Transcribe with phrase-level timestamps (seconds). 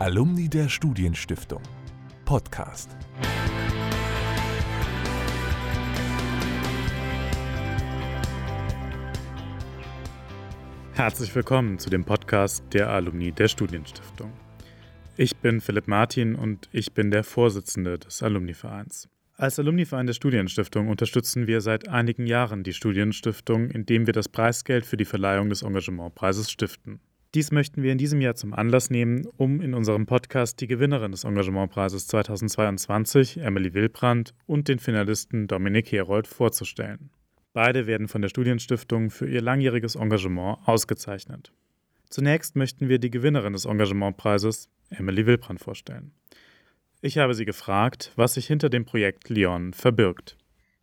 [0.00, 1.60] Alumni der Studienstiftung.
[2.24, 2.88] Podcast.
[10.92, 14.32] Herzlich willkommen zu dem Podcast der Alumni der Studienstiftung.
[15.16, 19.08] Ich bin Philipp Martin und ich bin der Vorsitzende des Alumni-Vereins.
[19.34, 24.86] Als Alumni-Verein der Studienstiftung unterstützen wir seit einigen Jahren die Studienstiftung, indem wir das Preisgeld
[24.86, 27.00] für die Verleihung des Engagementpreises stiften.
[27.34, 31.12] Dies möchten wir in diesem Jahr zum Anlass nehmen, um in unserem Podcast die Gewinnerin
[31.12, 37.10] des Engagementpreises 2022, Emily Wilbrand, und den Finalisten Dominik Herold vorzustellen.
[37.52, 41.52] Beide werden von der Studienstiftung für ihr langjähriges Engagement ausgezeichnet.
[42.08, 46.12] Zunächst möchten wir die Gewinnerin des Engagementpreises, Emily Wilbrand, vorstellen.
[47.02, 50.38] Ich habe sie gefragt, was sich hinter dem Projekt Lyon verbirgt.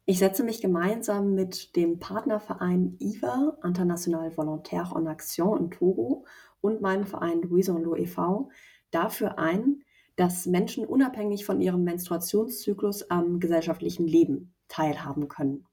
[0.08, 6.26] Ich setze mich gemeinsam mit dem Partnerverein IVA, International Volontaire en Action in Togo,
[6.62, 8.50] und meinem Verein Louison Lo e.V.
[8.92, 9.84] dafür ein,
[10.16, 15.66] dass Menschen unabhängig von ihrem Menstruationszyklus am gesellschaftlichen Leben teilhaben können.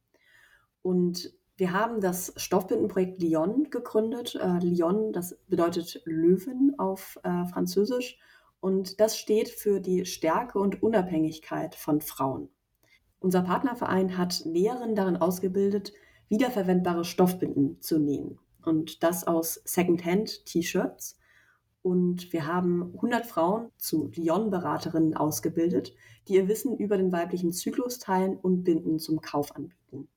[0.80, 4.34] Und wir haben das Stoffbindenprojekt Lyon gegründet.
[4.34, 8.18] Äh, Lyon, das bedeutet Löwen auf äh, Französisch.
[8.60, 12.48] Und das steht für die Stärke und Unabhängigkeit von Frauen.
[13.22, 15.92] Unser Partnerverein hat Lehrerinnen darin ausgebildet,
[16.28, 18.40] wiederverwendbare Stoffbinden zu nähen.
[18.64, 21.20] Und das aus Secondhand-T-Shirts.
[21.82, 25.94] Und wir haben 100 Frauen zu Lyon-Beraterinnen ausgebildet,
[26.26, 30.08] die ihr Wissen über den weiblichen Zyklus teilen und Binden zum Kauf anbieten.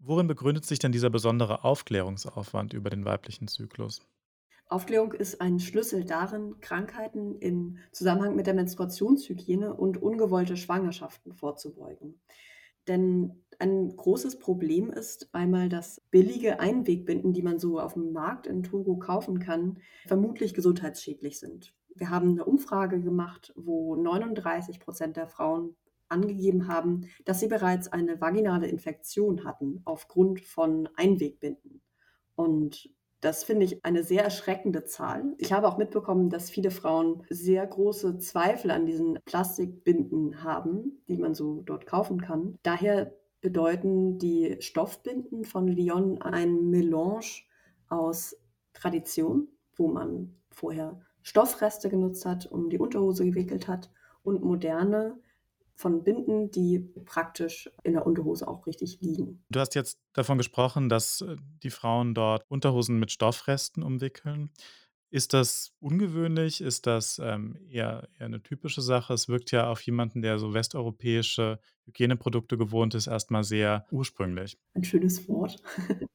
[0.00, 4.00] Worin begründet sich denn dieser besondere Aufklärungsaufwand über den weiblichen Zyklus?
[4.70, 12.20] Aufklärung ist ein Schlüssel darin, Krankheiten im Zusammenhang mit der Menstruationshygiene und ungewollte Schwangerschaften vorzubeugen.
[12.86, 18.46] Denn ein großes Problem ist einmal, dass billige Einwegbinden, die man so auf dem Markt
[18.46, 21.74] in Togo kaufen kann, vermutlich gesundheitsschädlich sind.
[21.96, 25.74] Wir haben eine Umfrage gemacht, wo 39 Prozent der Frauen
[26.08, 31.82] angegeben haben, dass sie bereits eine vaginale Infektion hatten aufgrund von Einwegbinden.
[32.36, 32.88] Und
[33.20, 35.34] das finde ich eine sehr erschreckende Zahl.
[35.38, 41.18] Ich habe auch mitbekommen, dass viele Frauen sehr große Zweifel an diesen Plastikbinden haben, die
[41.18, 42.58] man so dort kaufen kann.
[42.62, 47.42] Daher bedeuten die Stoffbinden von Lyon ein Melange
[47.88, 48.36] aus
[48.72, 53.90] Tradition, wo man vorher Stoffreste genutzt hat, um die Unterhose gewickelt hat,
[54.22, 55.18] und moderne
[55.80, 59.42] von Binden, die praktisch in der Unterhose auch richtig liegen.
[59.48, 64.50] Du hast jetzt davon gesprochen, dass äh, die Frauen dort Unterhosen mit Stoffresten umwickeln.
[65.12, 66.60] Ist das ungewöhnlich?
[66.60, 69.12] Ist das ähm, eher, eher eine typische Sache?
[69.12, 74.56] Es wirkt ja auf jemanden, der so westeuropäische Hygieneprodukte gewohnt ist, erstmal sehr ursprünglich.
[74.74, 75.60] Ein schönes Wort.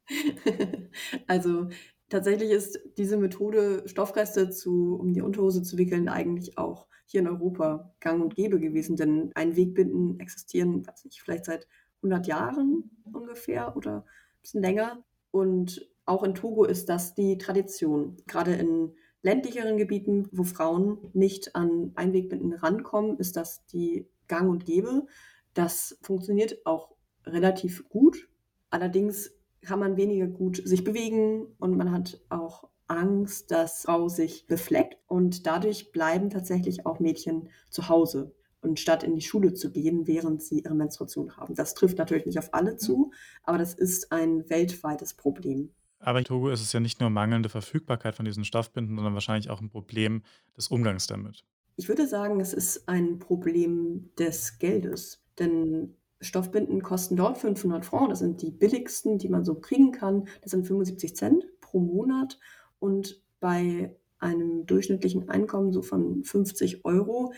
[1.27, 1.67] also
[2.09, 7.27] tatsächlich ist diese Methode, Stoffreste zu, um die Unterhose zu wickeln, eigentlich auch hier in
[7.27, 8.95] Europa gang und gäbe gewesen.
[8.95, 11.67] Denn Einwegbinden existieren, weiß nicht, vielleicht seit
[11.97, 15.03] 100 Jahren ungefähr oder ein bisschen länger.
[15.31, 18.17] Und auch in Togo ist das die Tradition.
[18.27, 24.65] Gerade in ländlicheren Gebieten, wo Frauen nicht an Einwegbinden rankommen, ist das die Gang und
[24.65, 25.07] Gäbe.
[25.53, 26.95] Das funktioniert auch
[27.25, 28.29] relativ gut.
[28.69, 29.34] Allerdings
[29.65, 34.97] kann man weniger gut sich bewegen und man hat auch Angst, dass Frau sich befleckt
[35.07, 40.07] und dadurch bleiben tatsächlich auch Mädchen zu Hause und statt in die Schule zu gehen,
[40.07, 41.55] während sie ihre Menstruation haben.
[41.55, 43.11] Das trifft natürlich nicht auf alle zu,
[43.43, 45.71] aber das ist ein weltweites Problem.
[45.99, 49.49] Aber in Togo ist es ja nicht nur mangelnde Verfügbarkeit von diesen Stoffbinden, sondern wahrscheinlich
[49.49, 50.23] auch ein Problem
[50.55, 51.43] des Umgangs damit.
[51.77, 58.09] Ich würde sagen, es ist ein Problem des Geldes, denn Stoffbinden kosten dort 500 Francs,
[58.09, 60.27] das sind die billigsten, die man so kriegen kann.
[60.41, 62.39] Das sind 75 Cent pro Monat
[62.79, 67.33] und bei einem durchschnittlichen Einkommen so von 50 Euro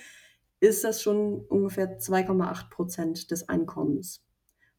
[0.60, 4.24] ist das schon ungefähr 2,8 Prozent des Einkommens.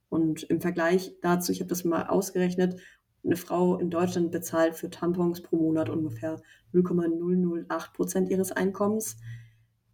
[0.09, 2.81] Und im Vergleich dazu, ich habe das mal ausgerechnet,
[3.25, 6.41] eine Frau in Deutschland bezahlt für Tampons pro Monat ungefähr
[6.73, 9.17] 0,008 Prozent ihres Einkommens.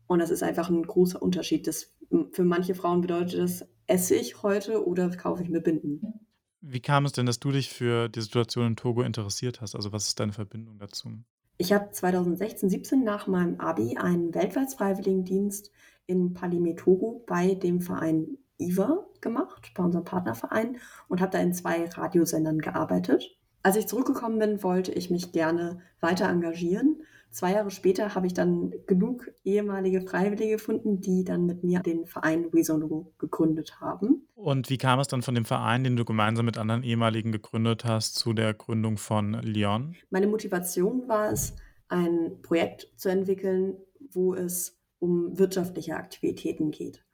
[0.06, 1.67] Und das ist einfach ein großer Unterschied.
[1.67, 1.94] Das,
[2.33, 6.27] für manche Frauen bedeutet das, esse ich heute oder kaufe ich mir Binden.
[6.61, 9.75] Wie kam es denn, dass du dich für die Situation in Togo interessiert hast?
[9.75, 11.11] Also was ist deine Verbindung dazu?
[11.59, 15.71] Ich habe 2016, 17 nach meinem Abi einen Weltwärtsfreiwilligendienst
[16.07, 20.79] in Palime Togo bei dem Verein IVA gemacht, bei unserem Partnerverein
[21.09, 23.37] und habe da in zwei Radiosendern gearbeitet.
[23.63, 27.03] Als ich zurückgekommen bin, wollte ich mich gerne weiter engagieren
[27.35, 32.07] Zwei Jahre später habe ich dann genug ehemalige Freiwillige gefunden, die dann mit mir den
[32.07, 34.29] Verein Wesono gegründet haben.
[34.37, 37.85] Und wie kam es dann von dem Verein, den du gemeinsam mit anderen ehemaligen gegründet
[37.85, 39.97] hast, zu der Gründung von Lyon?
[40.11, 41.57] Meine Motivation war es,
[41.89, 43.79] ein Projekt zu entwickeln,
[44.13, 47.05] wo es um wirtschaftliche Aktivitäten geht.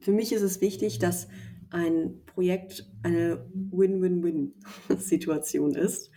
[0.00, 1.28] Für mich ist es wichtig, dass
[1.70, 6.10] ein Projekt eine Win-Win-Win-Situation ist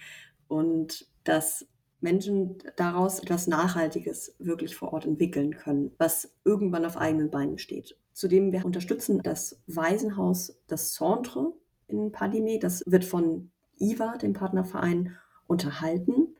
[0.50, 1.66] und dass
[2.06, 7.98] Menschen daraus etwas Nachhaltiges wirklich vor Ort entwickeln können, was irgendwann auf eigenen Beinen steht.
[8.13, 11.54] Zudem wir unterstützen das Waisenhaus, das Centre
[11.88, 12.60] in Padime.
[12.60, 13.50] Das wird von
[13.80, 15.18] IVA, dem Partnerverein,
[15.48, 16.36] unterhalten.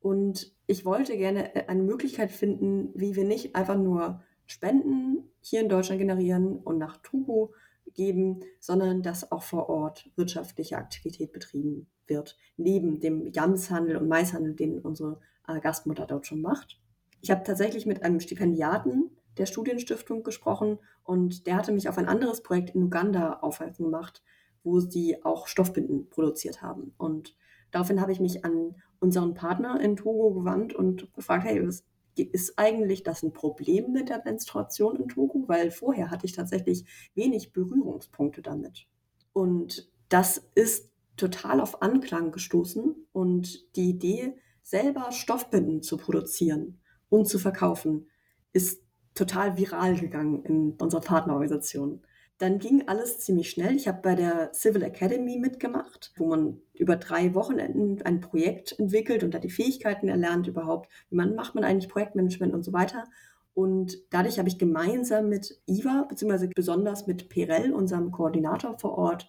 [0.00, 5.68] Und ich wollte gerne eine Möglichkeit finden, wie wir nicht einfach nur Spenden hier in
[5.68, 7.52] Deutschland generieren und nach Togo
[7.94, 14.54] geben, sondern dass auch vor Ort wirtschaftliche Aktivität betrieben wird, neben dem Jamshandel und Maishandel,
[14.54, 16.78] den unsere äh, Gastmutter dort schon macht.
[17.22, 22.08] Ich habe tatsächlich mit einem Stipendiaten der Studienstiftung gesprochen und der hatte mich auf ein
[22.08, 24.22] anderes Projekt in Uganda aufmerksam gemacht,
[24.62, 26.92] wo sie auch Stoffbinden produziert haben.
[26.98, 27.36] Und
[27.70, 31.84] daraufhin habe ich mich an unseren Partner in Togo gewandt und gefragt, hey, was
[32.16, 35.44] ist eigentlich das ein Problem mit der Menstruation in Togo?
[35.46, 36.84] Weil vorher hatte ich tatsächlich
[37.14, 38.86] wenig Berührungspunkte damit.
[39.32, 40.89] Und das ist
[41.20, 48.08] total auf Anklang gestoßen und die Idee, selber Stoffbinden zu produzieren und zu verkaufen,
[48.52, 48.82] ist
[49.14, 52.02] total viral gegangen in unserer Partnerorganisation.
[52.38, 53.76] Dann ging alles ziemlich schnell.
[53.76, 59.22] Ich habe bei der Civil Academy mitgemacht, wo man über drei Wochenenden ein Projekt entwickelt
[59.22, 63.04] und da die Fähigkeiten erlernt überhaupt, wie man macht man eigentlich Projektmanagement und so weiter.
[63.52, 69.28] Und dadurch habe ich gemeinsam mit IVA, beziehungsweise besonders mit Perel, unserem Koordinator vor Ort,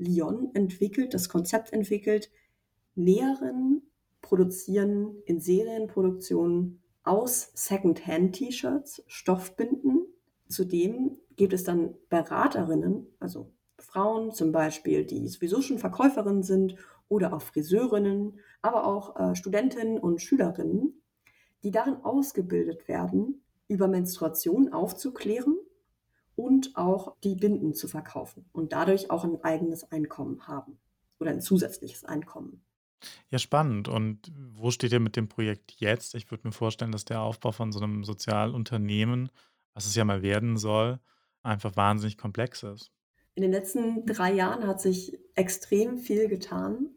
[0.00, 2.30] Lyon entwickelt, das Konzept entwickelt,
[2.94, 3.82] Näheren
[4.20, 10.06] produzieren in Serienproduktion aus Second-Hand-T-Shirts Stoffbinden.
[10.48, 16.76] Zudem gibt es dann Beraterinnen, also Frauen zum Beispiel, die sowieso schon Verkäuferinnen sind
[17.08, 21.00] oder auch Friseurinnen, aber auch äh, Studentinnen und Schülerinnen,
[21.62, 25.56] die darin ausgebildet werden, über Menstruation aufzuklären
[26.40, 30.78] und auch die Binden zu verkaufen und dadurch auch ein eigenes Einkommen haben
[31.18, 32.62] oder ein zusätzliches Einkommen.
[33.28, 33.88] Ja, spannend.
[33.88, 36.14] Und wo steht ihr mit dem Projekt jetzt?
[36.14, 39.30] Ich würde mir vorstellen, dass der Aufbau von so einem Sozialunternehmen,
[39.74, 40.98] was es ja mal werden soll,
[41.42, 42.90] einfach wahnsinnig komplex ist.
[43.34, 46.90] In den letzten drei Jahren hat sich extrem viel getan.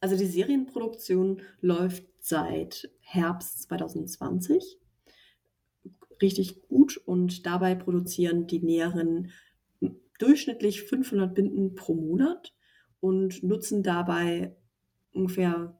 [0.00, 4.79] Also die Serienproduktion läuft seit Herbst 2020
[6.22, 9.32] richtig gut und dabei produzieren die Näherinnen
[10.18, 12.54] durchschnittlich 500 Binden pro Monat
[13.00, 14.54] und nutzen dabei
[15.12, 15.78] ungefähr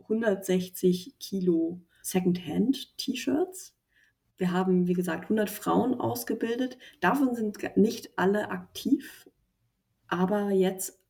[0.00, 3.76] 160 Kilo Secondhand-T-Shirts.
[4.36, 6.76] Wir haben, wie gesagt, 100 Frauen ausgebildet.
[7.00, 9.30] Davon sind nicht alle aktiv.
[10.08, 11.01] Aber jetzt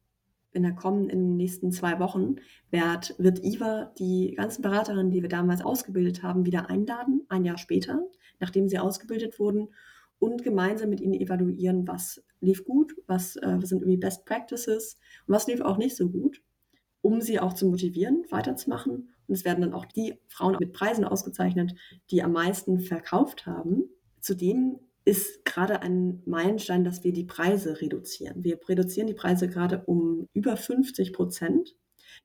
[0.53, 2.37] in der kommenden, in den nächsten zwei Wochen
[2.71, 7.59] wird, wird IVA die ganzen Beraterinnen, die wir damals ausgebildet haben, wieder einladen, ein Jahr
[7.59, 8.07] später,
[8.39, 9.69] nachdem sie ausgebildet wurden,
[10.23, 14.97] und gemeinsam mit ihnen evaluieren, was lief gut, was, äh, was sind irgendwie Best Practices
[15.27, 16.41] und was lief auch nicht so gut,
[17.01, 19.09] um sie auch zu motivieren, weiterzumachen.
[19.27, 21.75] Und es werden dann auch die Frauen mit Preisen ausgezeichnet,
[22.13, 23.89] die am meisten verkauft haben.
[24.21, 28.45] Zudem ist gerade ein Meilenstein, dass wir die Preise reduzieren.
[28.45, 31.77] Wir reduzieren die Preise gerade um über 50 Prozent,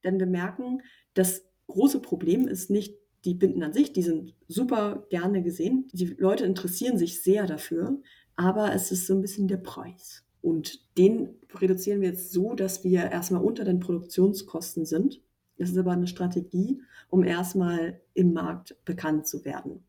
[0.03, 0.81] denn wir merken,
[1.13, 2.95] das große Problem ist nicht
[3.25, 5.87] die Binden an sich, die sind super gerne gesehen.
[5.91, 7.99] Die Leute interessieren sich sehr dafür,
[8.35, 10.23] aber es ist so ein bisschen der Preis.
[10.41, 15.21] Und den reduzieren wir jetzt so, dass wir erstmal unter den Produktionskosten sind.
[15.57, 19.83] Das ist aber eine Strategie, um erstmal im Markt bekannt zu werden.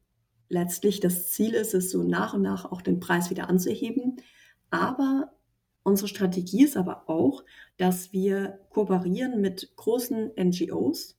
[0.49, 4.17] Letztlich das Ziel ist es, so nach und nach auch den Preis wieder anzuheben.
[4.71, 5.33] Aber
[5.83, 7.45] unsere Strategie ist aber auch,
[7.77, 11.19] dass wir kooperieren mit großen NGOs,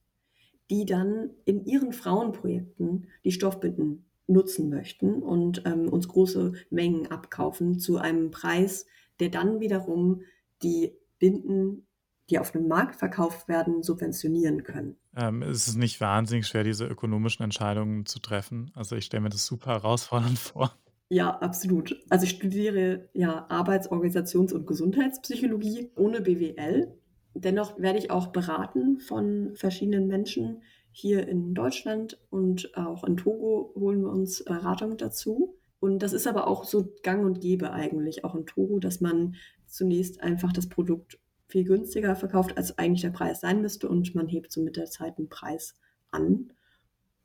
[0.70, 7.80] die dann in ihren Frauenprojekten die Stoffbinden nutzen möchten und ähm, uns große Mengen abkaufen
[7.80, 8.86] zu einem Preis,
[9.20, 10.22] der dann wiederum
[10.62, 11.88] die Binden,
[12.30, 14.96] die auf dem Markt verkauft werden, subventionieren können.
[15.16, 18.72] Ähm, ist es nicht wahnsinnig schwer, diese ökonomischen Entscheidungen zu treffen?
[18.76, 20.74] Also ich stelle mir das super herausfordernd vor.
[21.10, 22.00] Ja, absolut.
[22.10, 26.94] Also ich studiere ja Arbeits-, Organisations- und Gesundheitspsychologie ohne BWL
[27.34, 33.74] Dennoch werde ich auch beraten von verschiedenen Menschen hier in Deutschland und auch in Togo
[33.76, 35.56] holen wir uns Beratung dazu.
[35.80, 39.36] Und das ist aber auch so gang und gäbe eigentlich, auch in Togo, dass man
[39.66, 44.28] zunächst einfach das Produkt viel günstiger verkauft, als eigentlich der Preis sein müsste und man
[44.28, 45.76] hebt so mit der Zeit den Preis
[46.12, 46.54] an.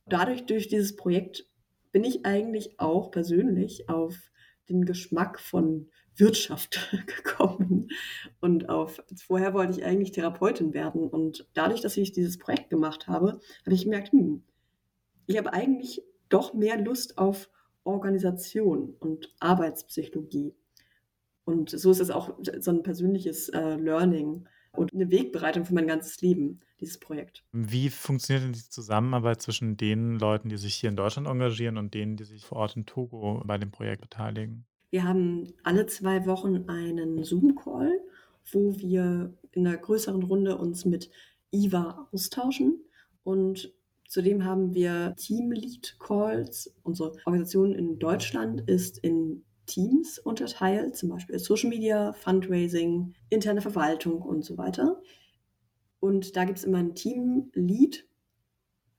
[0.06, 1.46] Dadurch, durch dieses Projekt,
[1.92, 4.16] bin ich eigentlich auch persönlich auf
[4.68, 7.88] den Geschmack von Wirtschaft gekommen
[8.40, 13.06] und auf, vorher wollte ich eigentlich Therapeutin werden und dadurch, dass ich dieses Projekt gemacht
[13.06, 14.42] habe, habe ich gemerkt, hm,
[15.26, 17.50] Ich habe eigentlich doch mehr Lust auf
[17.84, 20.54] Organisation und Arbeitspsychologie.
[21.44, 25.86] Und so ist es auch so ein persönliches äh, Learning und eine Wegbereitung für mein
[25.86, 27.44] ganzes Leben, dieses Projekt.
[27.52, 31.94] Wie funktioniert denn die Zusammenarbeit zwischen den Leuten, die sich hier in Deutschland engagieren und
[31.94, 34.64] denen, die sich vor Ort in Togo bei dem Projekt beteiligen?
[34.90, 38.00] Wir haben alle zwei Wochen einen Zoom-Call,
[38.52, 41.10] wo wir in einer größeren Runde uns mit
[41.52, 42.80] IVA austauschen.
[43.22, 43.72] Und
[44.08, 46.74] zudem haben wir Team-Lead-Calls.
[46.82, 54.22] Unsere Organisation in Deutschland ist in Teams unterteilt, zum Beispiel Social Media, Fundraising, interne Verwaltung
[54.22, 55.00] und so weiter.
[56.00, 58.06] Und da gibt es immer ein Team-Lead,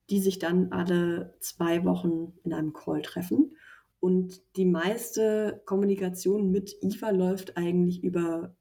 [0.09, 3.55] die sich dann alle zwei Wochen in einem Call treffen.
[3.99, 8.55] Und die meiste Kommunikation mit IFA läuft eigentlich über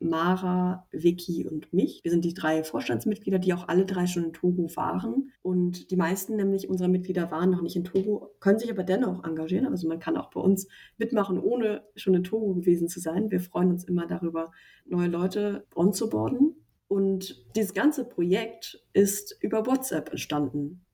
[0.00, 2.00] Mara, Vicky und mich.
[2.02, 5.30] Wir sind die drei Vorstandsmitglieder, die auch alle drei schon in Togo waren.
[5.42, 9.24] Und die meisten nämlich unserer Mitglieder waren noch nicht in Togo, können sich aber dennoch
[9.24, 9.66] engagieren.
[9.66, 13.30] Also man kann auch bei uns mitmachen, ohne schon in Togo gewesen zu sein.
[13.30, 14.50] Wir freuen uns immer darüber,
[14.86, 16.56] neue Leute onzuboarden.
[16.88, 20.84] Und dieses ganze Projekt ist über WhatsApp entstanden.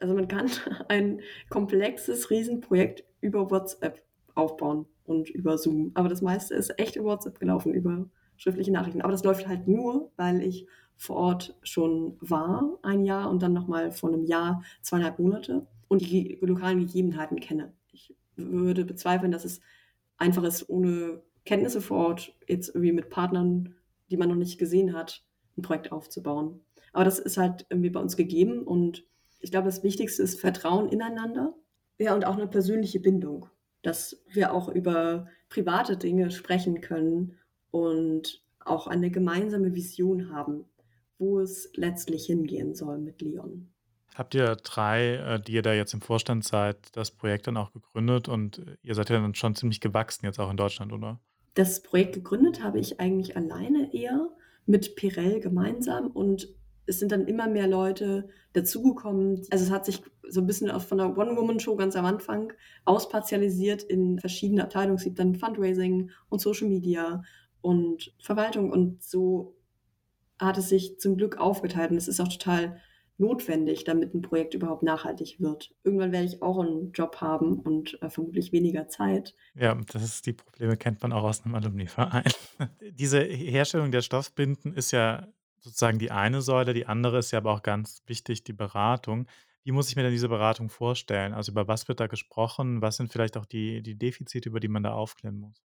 [0.00, 0.50] Also man kann
[0.88, 1.20] ein
[1.50, 4.02] komplexes Riesenprojekt über WhatsApp
[4.34, 5.92] aufbauen und über Zoom.
[5.94, 9.02] Aber das meiste ist echt über WhatsApp gelaufen, über schriftliche Nachrichten.
[9.02, 10.66] Aber das läuft halt nur, weil ich
[10.96, 16.00] vor Ort schon war, ein Jahr und dann nochmal vor einem Jahr, zweieinhalb Monate und
[16.00, 17.72] die lokalen Gegebenheiten kenne.
[17.92, 19.60] Ich würde bezweifeln, dass es
[20.16, 23.74] einfach ist, ohne Kenntnisse vor Ort, jetzt irgendwie mit Partnern,
[24.10, 25.22] die man noch nicht gesehen hat,
[25.56, 26.60] ein Projekt aufzubauen.
[26.92, 29.04] Aber das ist halt irgendwie bei uns gegeben und
[29.40, 31.54] ich glaube, das Wichtigste ist Vertrauen ineinander.
[31.98, 33.48] Ja, und auch eine persönliche Bindung,
[33.82, 37.38] dass wir auch über private Dinge sprechen können
[37.76, 40.64] und auch eine gemeinsame Vision haben,
[41.18, 43.68] wo es letztlich hingehen soll mit Leon.
[44.14, 47.72] Habt ihr drei, äh, die ihr da jetzt im Vorstand seid, das Projekt dann auch
[47.72, 51.20] gegründet und äh, ihr seid ja dann schon ziemlich gewachsen jetzt auch in Deutschland, oder?
[51.52, 54.30] Das Projekt gegründet habe ich eigentlich alleine eher
[54.64, 56.48] mit Pirell gemeinsam und
[56.86, 59.42] es sind dann immer mehr Leute dazugekommen.
[59.50, 62.52] Also es hat sich so ein bisschen von der One-Woman-Show ganz am Anfang
[62.84, 64.96] auspartialisiert in verschiedene Abteilungen.
[64.96, 67.22] Es gibt dann Fundraising und Social Media
[67.60, 69.56] und Verwaltung und so
[70.38, 72.80] hat es sich zum Glück aufgeteilt und es ist auch total
[73.18, 75.74] notwendig, damit ein Projekt überhaupt nachhaltig wird.
[75.84, 79.34] Irgendwann werde ich auch einen Job haben und äh, vermutlich weniger Zeit.
[79.54, 82.30] Ja, das ist die Probleme kennt man auch aus einem Alumni-Verein.
[82.92, 85.28] Diese Herstellung der Stoffbinden ist ja
[85.60, 89.26] sozusagen die eine Säule, die andere ist ja aber auch ganz wichtig, die Beratung.
[89.64, 91.34] Wie muss ich mir denn diese Beratung vorstellen?
[91.34, 92.82] Also über was wird da gesprochen?
[92.82, 95.60] Was sind vielleicht auch die, die Defizite, über die man da aufklären muss?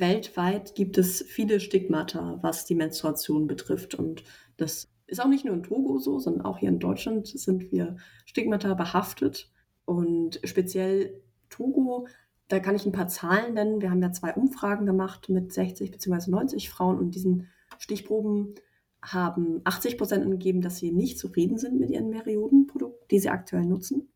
[0.00, 3.94] Weltweit gibt es viele Stigmata, was die Menstruation betrifft.
[3.94, 4.24] Und
[4.56, 7.96] das ist auch nicht nur in Togo so, sondern auch hier in Deutschland sind wir
[8.24, 9.50] Stigmata behaftet.
[9.84, 12.08] Und speziell Togo,
[12.48, 13.80] da kann ich ein paar Zahlen nennen.
[13.80, 16.30] Wir haben ja zwei Umfragen gemacht mit 60 bzw.
[16.30, 17.48] 90 Frauen und diesen
[17.78, 18.54] Stichproben
[19.02, 23.64] haben 80 Prozent angegeben, dass sie nicht zufrieden sind mit ihren Periodenprodukten, die sie aktuell
[23.64, 24.08] nutzen,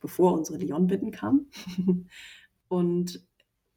[0.00, 1.50] bevor unsere Leon-Bitten kamen.
[2.68, 3.24] Und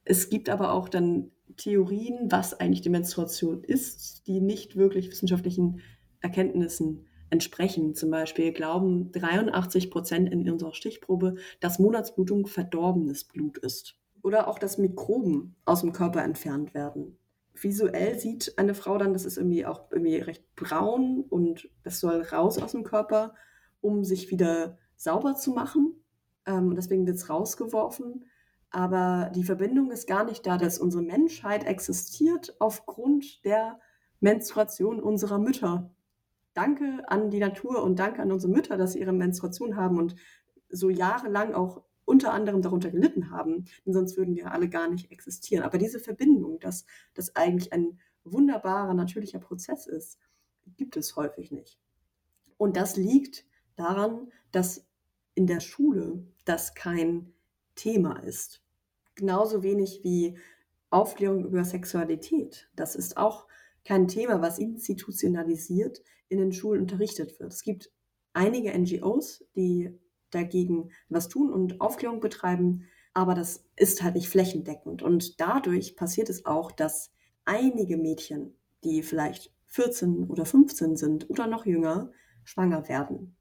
[0.03, 5.81] es gibt aber auch dann Theorien, was eigentlich die Menstruation ist, die nicht wirklich wissenschaftlichen
[6.21, 7.93] Erkenntnissen entsprechen.
[7.95, 13.95] Zum Beispiel glauben 83 Prozent in unserer Stichprobe, dass Monatsblutung verdorbenes Blut ist.
[14.23, 17.17] Oder auch, dass Mikroben aus dem Körper entfernt werden
[17.63, 22.21] visuell sieht eine Frau dann, das ist irgendwie auch irgendwie recht braun und das soll
[22.21, 23.33] raus aus dem Körper,
[23.81, 26.03] um sich wieder sauber zu machen.
[26.45, 28.25] Ähm, deswegen wird es rausgeworfen.
[28.77, 33.79] Aber die Verbindung ist gar nicht da, dass unsere Menschheit existiert aufgrund der
[34.19, 35.89] Menstruation unserer Mütter.
[36.53, 40.15] Danke an die Natur und danke an unsere Mütter, dass sie ihre Menstruation haben und
[40.69, 45.11] so jahrelang auch unter anderem darunter gelitten haben, denn sonst würden wir alle gar nicht
[45.11, 45.63] existieren.
[45.63, 50.19] Aber diese Verbindung, dass das eigentlich ein wunderbarer, natürlicher Prozess ist,
[50.75, 51.79] gibt es häufig nicht.
[52.57, 53.43] Und das liegt
[53.75, 54.85] daran, dass
[55.33, 57.33] in der Schule das kein
[57.73, 58.61] Thema ist.
[59.17, 60.37] Genauso wenig wie
[60.89, 62.69] Aufklärung über Sexualität.
[62.75, 63.47] Das ist auch
[63.83, 67.51] kein Thema, was institutionalisiert in den Schulen unterrichtet wird.
[67.51, 67.91] Es gibt
[68.33, 69.97] einige NGOs, die
[70.29, 75.01] dagegen was tun und Aufklärung betreiben, aber das ist halt nicht flächendeckend.
[75.01, 77.11] Und dadurch passiert es auch, dass
[77.45, 82.11] einige Mädchen, die vielleicht 14 oder 15 sind oder noch jünger,
[82.43, 83.35] schwanger werden.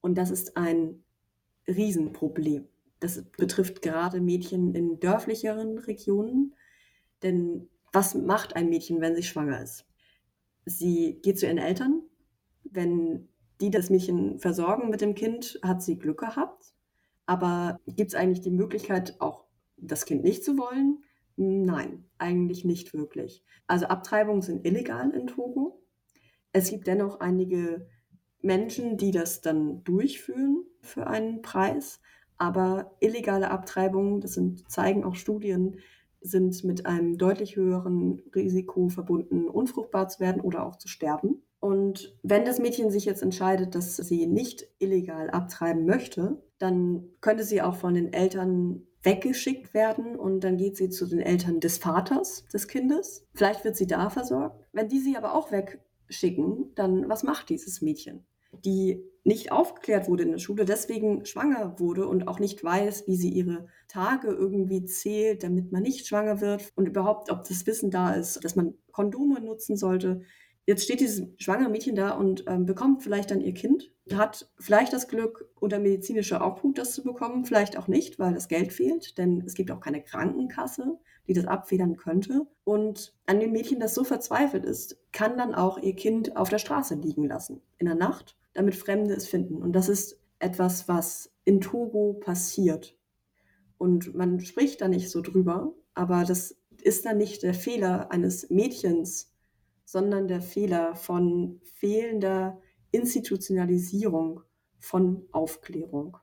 [0.00, 1.04] Und das ist ein
[1.68, 2.66] Riesenproblem.
[3.04, 6.54] Das betrifft gerade Mädchen in dörflicheren Regionen.
[7.22, 9.84] Denn was macht ein Mädchen, wenn sie schwanger ist?
[10.64, 12.00] Sie geht zu ihren Eltern.
[12.62, 13.28] Wenn
[13.60, 16.72] die das Mädchen versorgen mit dem Kind, hat sie Glück gehabt.
[17.26, 19.44] Aber gibt es eigentlich die Möglichkeit, auch
[19.76, 21.04] das Kind nicht zu wollen?
[21.36, 23.44] Nein, eigentlich nicht wirklich.
[23.66, 25.82] Also Abtreibungen sind illegal in Togo.
[26.52, 27.86] Es gibt dennoch einige
[28.40, 32.00] Menschen, die das dann durchführen für einen Preis.
[32.38, 35.78] Aber illegale Abtreibungen, das sind, zeigen auch Studien,
[36.20, 41.42] sind mit einem deutlich höheren Risiko verbunden, unfruchtbar zu werden oder auch zu sterben.
[41.60, 47.44] Und wenn das Mädchen sich jetzt entscheidet, dass sie nicht illegal abtreiben möchte, dann könnte
[47.44, 51.78] sie auch von den Eltern weggeschickt werden und dann geht sie zu den Eltern des
[51.78, 53.26] Vaters des Kindes.
[53.34, 54.66] Vielleicht wird sie da versorgt.
[54.72, 58.24] Wenn die sie aber auch wegschicken, dann was macht dieses Mädchen?
[58.64, 63.16] Die nicht aufgeklärt wurde in der Schule, deswegen schwanger wurde und auch nicht weiß, wie
[63.16, 67.90] sie ihre Tage irgendwie zählt, damit man nicht schwanger wird und überhaupt, ob das Wissen
[67.90, 70.20] da ist, dass man Kondome nutzen sollte.
[70.66, 74.92] Jetzt steht dieses schwangere Mädchen da und ähm, bekommt vielleicht dann ihr Kind, hat vielleicht
[74.92, 79.16] das Glück, unter medizinischer Obhut das zu bekommen, vielleicht auch nicht, weil das Geld fehlt,
[79.16, 82.46] denn es gibt auch keine Krankenkasse, die das abfedern könnte.
[82.64, 86.58] Und an dem Mädchen, das so verzweifelt ist, kann dann auch ihr Kind auf der
[86.58, 89.62] Straße liegen lassen, in der Nacht damit Fremde es finden.
[89.62, 92.96] Und das ist etwas, was in Togo passiert.
[93.78, 98.50] Und man spricht da nicht so drüber, aber das ist dann nicht der Fehler eines
[98.50, 99.32] Mädchens,
[99.84, 104.40] sondern der Fehler von fehlender Institutionalisierung
[104.78, 106.16] von Aufklärung.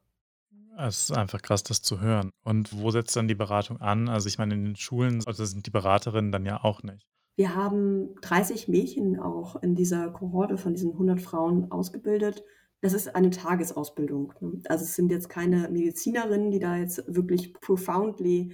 [0.78, 2.32] Es ist einfach krass, das zu hören.
[2.44, 4.08] Und wo setzt dann die Beratung an?
[4.08, 7.06] Also ich meine, in den Schulen also sind die Beraterinnen dann ja auch nicht.
[7.42, 12.44] Wir haben 30 Mädchen auch in dieser Kohorte von diesen 100 Frauen ausgebildet.
[12.82, 14.32] Das ist eine Tagesausbildung.
[14.42, 14.62] Ne?
[14.70, 18.54] Also es sind jetzt keine Medizinerinnen, die da jetzt wirklich profoundly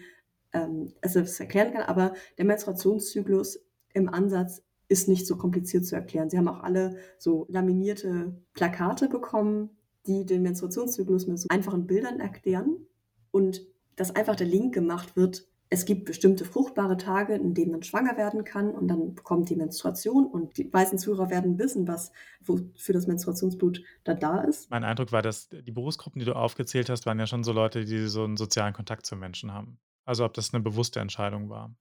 [0.54, 3.60] ähm, also das erklären kann, aber der Menstruationszyklus
[3.94, 6.30] im Ansatz ist nicht so kompliziert zu erklären.
[6.30, 9.72] Sie haben auch alle so laminierte Plakate bekommen,
[10.06, 12.88] die den Menstruationszyklus mit so einfachen Bildern erklären
[13.32, 13.68] und
[13.98, 18.18] dass einfach der Link gemacht wird es gibt bestimmte fruchtbare Tage, in denen man schwanger
[18.18, 22.94] werden kann und dann kommt die Menstruation und die meisten Zuhörer werden wissen, was für
[22.94, 24.70] das Menstruationsblut da da ist.
[24.70, 27.84] Mein Eindruck war, dass die Berufsgruppen, die du aufgezählt hast, waren ja schon so Leute,
[27.84, 29.78] die so einen sozialen Kontakt zu Menschen haben.
[30.06, 31.76] Also ob das eine bewusste Entscheidung war.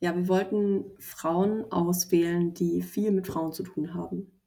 [0.00, 4.40] Ja, wir wollten Frauen auswählen, die viel mit Frauen zu tun haben.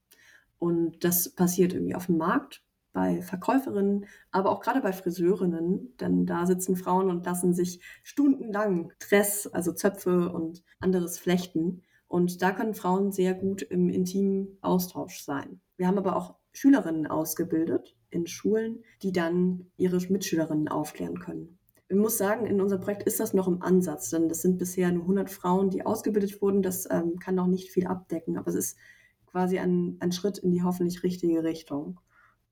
[0.60, 2.63] Und das passiert irgendwie auf dem Markt
[2.94, 8.94] bei Verkäuferinnen, aber auch gerade bei Friseurinnen, denn da sitzen Frauen und lassen sich stundenlang
[9.00, 11.82] Dress, also Zöpfe und anderes flechten.
[12.08, 15.60] Und da können Frauen sehr gut im intimen Austausch sein.
[15.78, 21.58] Wir haben aber auch Schülerinnen ausgebildet in Schulen, die dann ihre Mitschülerinnen aufklären können.
[21.90, 24.92] Ich muss sagen, in unserem Projekt ist das noch im Ansatz, denn das sind bisher
[24.92, 26.62] nur 100 Frauen, die ausgebildet wurden.
[26.62, 28.78] Das ähm, kann noch nicht viel abdecken, aber es ist
[29.26, 32.00] quasi ein, ein Schritt in die hoffentlich richtige Richtung.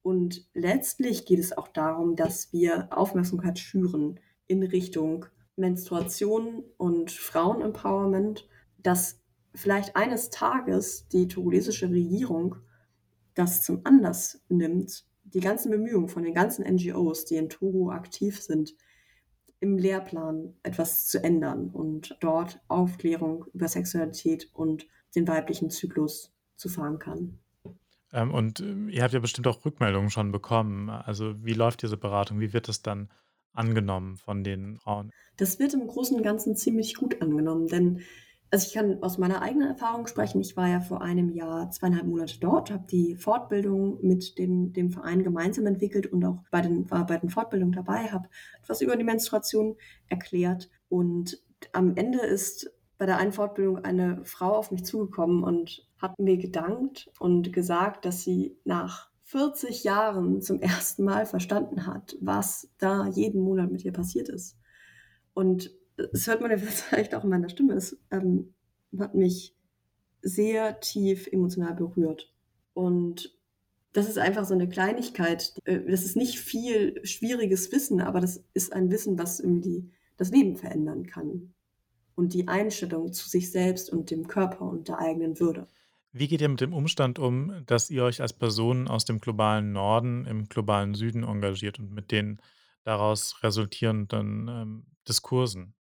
[0.03, 8.47] Und letztlich geht es auch darum, dass wir Aufmerksamkeit schüren in Richtung Menstruation und Frauenempowerment,
[8.77, 9.21] dass
[9.53, 12.55] vielleicht eines Tages die togolesische Regierung
[13.33, 18.41] das zum Anlass nimmt, die ganzen Bemühungen von den ganzen NGOs, die in Togo aktiv
[18.41, 18.75] sind,
[19.59, 26.67] im Lehrplan etwas zu ändern und dort Aufklärung über Sexualität und den weiblichen Zyklus zu
[26.67, 27.39] fahren kann.
[28.13, 30.89] Ähm, und ähm, ihr habt ja bestimmt auch Rückmeldungen schon bekommen.
[30.89, 32.39] Also wie läuft diese Beratung?
[32.39, 33.09] Wie wird es dann
[33.53, 35.11] angenommen von den Frauen?
[35.37, 38.01] Das wird im Großen und Ganzen ziemlich gut angenommen, denn
[38.53, 40.41] also ich kann aus meiner eigenen Erfahrung sprechen.
[40.41, 44.91] Ich war ja vor einem Jahr zweieinhalb Monate dort, habe die Fortbildung mit dem, dem
[44.91, 48.27] Verein gemeinsam entwickelt und auch bei den, war bei den Fortbildungen dabei, habe
[48.61, 50.69] etwas über die Menstruation erklärt.
[50.89, 56.19] Und am Ende ist bei der einen Fortbildung eine Frau auf mich zugekommen und hat
[56.19, 62.69] mir gedankt und gesagt, dass sie nach 40 Jahren zum ersten Mal verstanden hat, was
[62.77, 64.57] da jeden Monat mit ihr passiert ist.
[65.33, 67.73] Und das hört man ja vielleicht auch in meiner Stimme.
[67.73, 68.53] Es ähm,
[68.97, 69.55] hat mich
[70.21, 72.33] sehr tief emotional berührt.
[72.73, 73.37] Und
[73.93, 75.53] das ist einfach so eine Kleinigkeit.
[75.65, 80.31] Äh, das ist nicht viel schwieriges Wissen, aber das ist ein Wissen, was irgendwie das
[80.31, 81.53] Leben verändern kann
[82.15, 85.67] und die Einstellung zu sich selbst und dem Körper und der eigenen Würde.
[86.13, 89.71] Wie geht ihr mit dem Umstand um, dass ihr euch als Personen aus dem globalen
[89.71, 92.41] Norden im globalen Süden engagiert und mit den
[92.83, 95.73] daraus resultierenden ähm, Diskursen?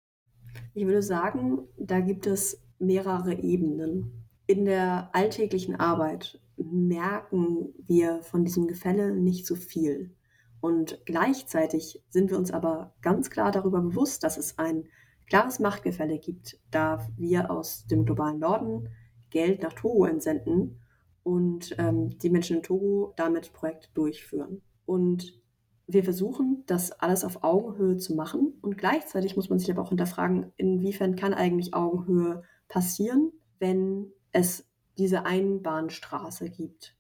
[0.75, 4.29] Ich würde sagen, da gibt es mehrere Ebenen.
[4.47, 10.15] In der alltäglichen Arbeit merken wir von diesem Gefälle nicht so viel.
[10.61, 14.85] Und gleichzeitig sind wir uns aber ganz klar darüber bewusst, dass es ein
[15.29, 18.89] klares Machtgefälle gibt, da wir aus dem globalen Norden
[19.31, 20.81] Geld nach Togo entsenden
[21.23, 24.63] und ähm, die Menschen in Togo damit Projekt durchführen.
[24.87, 25.41] Und
[25.87, 28.55] wir versuchen, das alles auf Augenhöhe zu machen.
[28.63, 34.69] Und gleichzeitig muss man sich aber auch hinterfragen, inwiefern kann eigentlich Augenhöhe passieren, wenn es
[34.99, 36.97] diese Einbahnstraße gibt.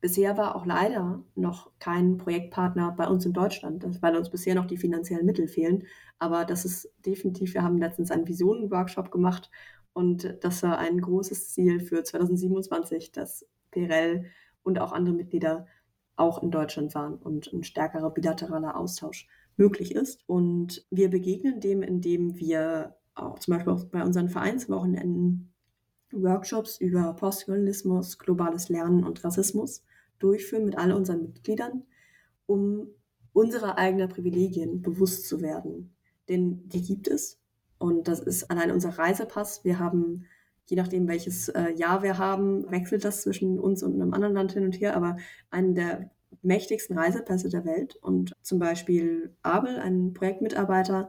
[0.00, 4.66] Bisher war auch leider noch kein Projektpartner bei uns in Deutschland, weil uns bisher noch
[4.66, 5.84] die finanziellen Mittel fehlen.
[6.20, 9.50] Aber das ist definitiv, wir haben letztens einen Visionen-Workshop gemacht
[9.98, 14.26] und das war ein großes Ziel für 2027, dass PRL
[14.62, 15.66] und auch andere Mitglieder
[16.14, 20.22] auch in Deutschland waren und ein stärkerer bilateraler Austausch möglich ist.
[20.28, 25.52] Und wir begegnen dem, indem wir auch zum Beispiel auch bei unseren Vereinswochenenden
[26.12, 29.82] Workshops über Postkolonialismus, globales Lernen und Rassismus
[30.20, 31.82] durchführen mit all unseren Mitgliedern,
[32.46, 32.86] um
[33.32, 35.96] unserer eigenen Privilegien bewusst zu werden.
[36.28, 37.37] Denn die gibt es.
[37.78, 39.64] Und das ist allein unser Reisepass.
[39.64, 40.26] Wir haben,
[40.66, 44.52] je nachdem, welches äh, Jahr wir haben, wechselt das zwischen uns und einem anderen Land
[44.52, 45.16] hin und her, aber
[45.50, 46.10] einen der
[46.42, 47.96] mächtigsten Reisepässe der Welt.
[47.96, 51.08] Und zum Beispiel Abel, ein Projektmitarbeiter,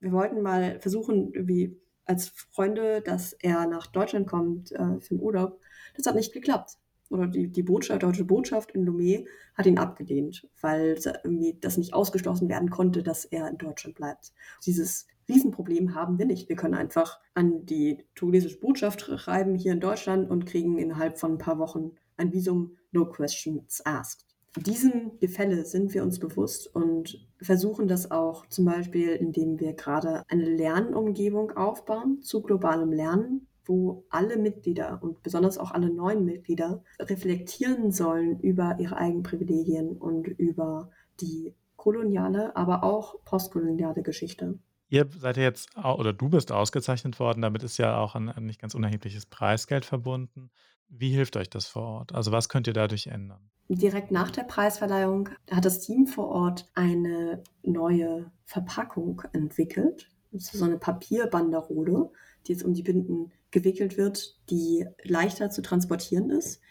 [0.00, 5.20] wir wollten mal versuchen, wie als Freunde, dass er nach Deutschland kommt äh, für den
[5.20, 5.60] Urlaub.
[5.96, 6.78] Das hat nicht geklappt
[7.10, 11.94] oder die, die Botschaft, deutsche Botschaft in Lomé hat ihn abgelehnt, weil irgendwie das nicht
[11.94, 14.32] ausgeschlossen werden konnte, dass er in Deutschland bleibt.
[14.66, 16.48] Dieses Riesenproblem haben wir nicht.
[16.48, 21.32] Wir können einfach an die togolesische Botschaft schreiben hier in Deutschland und kriegen innerhalb von
[21.32, 24.24] ein paar Wochen ein Visum, no questions asked.
[24.56, 30.24] Diesen Gefälle sind wir uns bewusst und versuchen das auch zum Beispiel, indem wir gerade
[30.28, 36.82] eine Lernumgebung aufbauen zu globalem Lernen, wo alle Mitglieder und besonders auch alle neuen Mitglieder
[36.98, 44.58] reflektieren sollen über ihre eigenen Privilegien und über die koloniale, aber auch postkoloniale Geschichte.
[44.88, 48.46] Ihr seid ja jetzt, oder du bist ausgezeichnet worden, damit ist ja auch ein, ein
[48.46, 50.50] nicht ganz unerhebliches Preisgeld verbunden.
[50.88, 52.14] Wie hilft euch das vor Ort?
[52.14, 53.50] Also was könnt ihr dadurch ändern?
[53.68, 60.08] Direkt nach der Preisverleihung hat das Team vor Ort eine neue Verpackung entwickelt.
[60.32, 62.10] Das ist so eine Papierbanderole,
[62.46, 66.62] die jetzt um die Binden gewickelt wird, die leichter zu transportieren ist.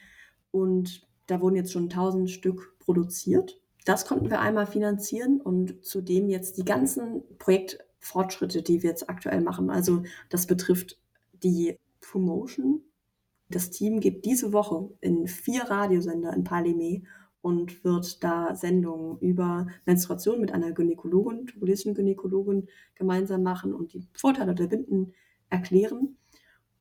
[0.49, 3.60] Und da wurden jetzt schon 1000 Stück produziert.
[3.86, 7.23] Das konnten wir einmal finanzieren und zudem jetzt die ganzen
[7.99, 9.69] Projektfortschritte, die wir jetzt aktuell machen.
[9.69, 10.99] Also das betrifft
[11.43, 12.81] die Promotion.
[13.49, 17.03] Das Team geht diese Woche in vier Radiosender in Palimé
[17.41, 24.07] und wird da Sendungen über Menstruation mit einer Gynäkologin, togolesischen Gynäkologin gemeinsam machen und die
[24.13, 25.13] Vorteile der Binden
[25.49, 26.17] erklären.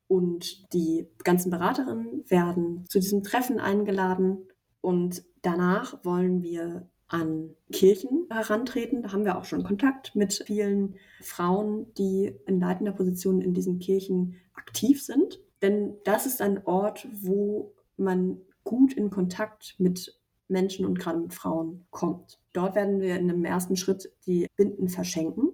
[0.09, 4.39] Und die ganzen Beraterinnen werden zu diesem Treffen eingeladen.
[4.81, 9.03] Und danach wollen wir an Kirchen herantreten.
[9.03, 13.79] Da haben wir auch schon Kontakt mit vielen Frauen, die in leitender Position in diesen
[13.79, 15.41] Kirchen aktiv sind.
[15.63, 21.35] Denn das ist ein Ort, wo man gut in Kontakt mit Menschen und gerade mit
[21.35, 22.41] Frauen kommt.
[22.53, 25.51] Dort werden wir in einem ersten Schritt die Binden verschenken,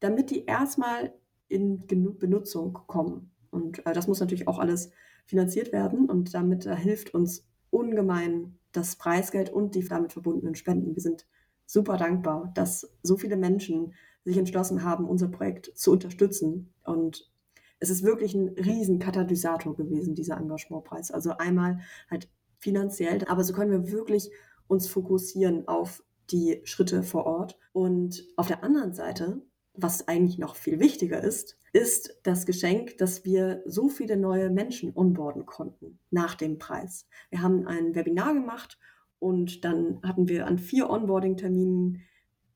[0.00, 1.12] damit die erstmal
[1.48, 3.30] in Benutzung kommen.
[3.50, 4.90] Und äh, das muss natürlich auch alles
[5.24, 10.94] finanziert werden und damit äh, hilft uns ungemein das Preisgeld und die damit verbundenen Spenden.
[10.94, 11.26] Wir sind
[11.66, 16.72] super dankbar, dass so viele Menschen sich entschlossen haben, unser Projekt zu unterstützen.
[16.84, 17.30] Und
[17.78, 21.10] es ist wirklich ein riesen Katalysator gewesen, dieser Engagementpreis.
[21.10, 22.28] Also einmal halt
[22.58, 24.30] finanziell, aber so können wir wirklich
[24.66, 27.58] uns fokussieren auf die Schritte vor Ort.
[27.72, 29.42] Und auf der anderen Seite
[29.80, 34.92] was eigentlich noch viel wichtiger ist, ist das Geschenk, dass wir so viele neue Menschen
[34.94, 37.06] onboarden konnten nach dem Preis.
[37.30, 38.78] Wir haben ein Webinar gemacht
[39.20, 42.02] und dann hatten wir an vier Onboarding-Terminen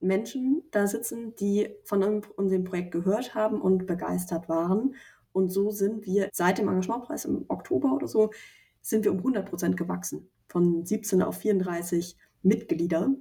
[0.00, 4.96] Menschen da sitzen, die von unserem Projekt gehört haben und begeistert waren.
[5.32, 8.30] Und so sind wir seit dem Engagementpreis im Oktober oder so,
[8.80, 10.28] sind wir um 100 Prozent gewachsen.
[10.48, 13.14] Von 17 auf 34 Mitglieder.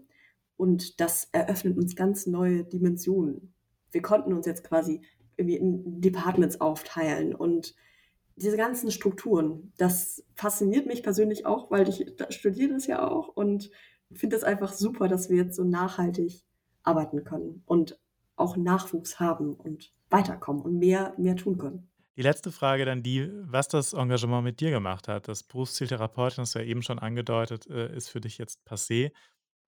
[0.57, 3.53] Und das eröffnet uns ganz neue Dimensionen
[3.91, 5.01] wir konnten uns jetzt quasi
[5.37, 7.75] irgendwie in Departments aufteilen und
[8.35, 13.69] diese ganzen Strukturen, das fasziniert mich persönlich auch, weil ich studiere das ja auch und
[14.13, 16.43] finde es einfach super, dass wir jetzt so nachhaltig
[16.83, 17.99] arbeiten können und
[18.35, 21.87] auch Nachwuchs haben und weiterkommen und mehr, mehr tun können.
[22.17, 25.27] Die letzte Frage dann die, was das Engagement mit dir gemacht hat.
[25.27, 29.11] Das Berufsziel Therapeutin, das du ja eben schon angedeutet, äh, ist für dich jetzt passé.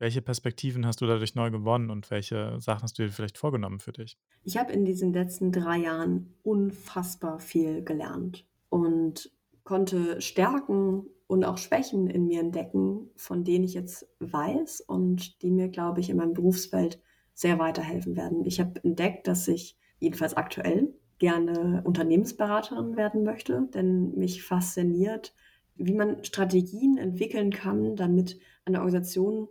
[0.04, 3.80] Welche Perspektiven hast du dadurch neu gewonnen und welche Sachen hast du dir vielleicht vorgenommen
[3.80, 4.18] für dich?
[4.44, 9.32] Ich habe in diesen letzten drei Jahren unfassbar viel gelernt und
[9.64, 15.52] konnte Stärken und auch Schwächen in mir entdecken, von denen ich jetzt weiß und die
[15.52, 17.02] mir, glaube ich, in meinem Berufsfeld
[17.34, 18.44] sehr weiterhelfen werden.
[18.44, 25.34] Ich habe entdeckt, dass ich jedenfalls aktuell gerne Unternehmensberaterin werden möchte, denn mich fasziniert
[25.76, 29.48] wie man Strategien entwickeln kann, damit eine Organisation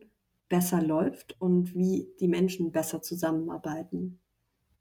[0.53, 4.21] besser läuft und wie die Menschen besser zusammenarbeiten.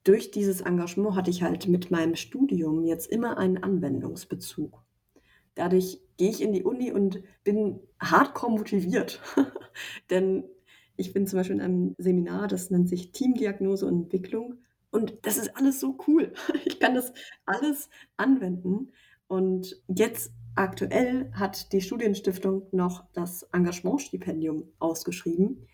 [0.04, 4.84] Durch dieses Engagement hatte ich halt mit meinem Studium jetzt immer einen Anwendungsbezug.
[5.56, 9.22] Dadurch gehe ich in die Uni und bin hardcore motiviert.
[10.10, 10.44] Denn
[10.98, 14.56] ich bin zum Beispiel in einem Seminar, das nennt sich Teamdiagnose und Entwicklung.
[14.90, 16.34] Und das ist alles so cool.
[16.66, 17.14] Ich kann das
[17.46, 18.92] alles anwenden.
[19.30, 25.68] Und jetzt aktuell hat die Studienstiftung noch das Engagementstipendium ausgeschrieben,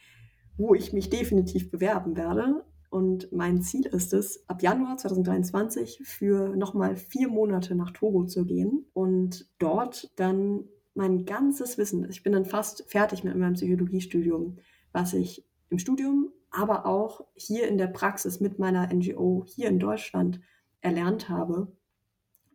[0.58, 2.64] wo ich mich definitiv bewerben werde.
[2.90, 8.46] Und mein Ziel ist es, ab Januar 2023 für nochmal vier Monate nach Togo zu
[8.46, 10.64] gehen und dort dann
[10.94, 14.58] mein ganzes Wissen, ich bin dann fast fertig mit meinem Psychologiestudium,
[14.94, 19.80] was ich im Studium, aber auch hier in der Praxis mit meiner NGO hier in
[19.80, 20.40] Deutschland
[20.82, 21.77] erlernt habe,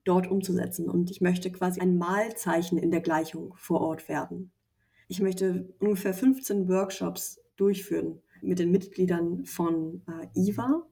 [0.04, 0.88] dort umzusetzen.
[0.88, 4.52] Und ich möchte quasi ein Malzeichen in der Gleichung vor Ort werden.
[5.08, 10.86] Ich möchte ungefähr 15 Workshops durchführen mit den Mitgliedern von äh, IVA,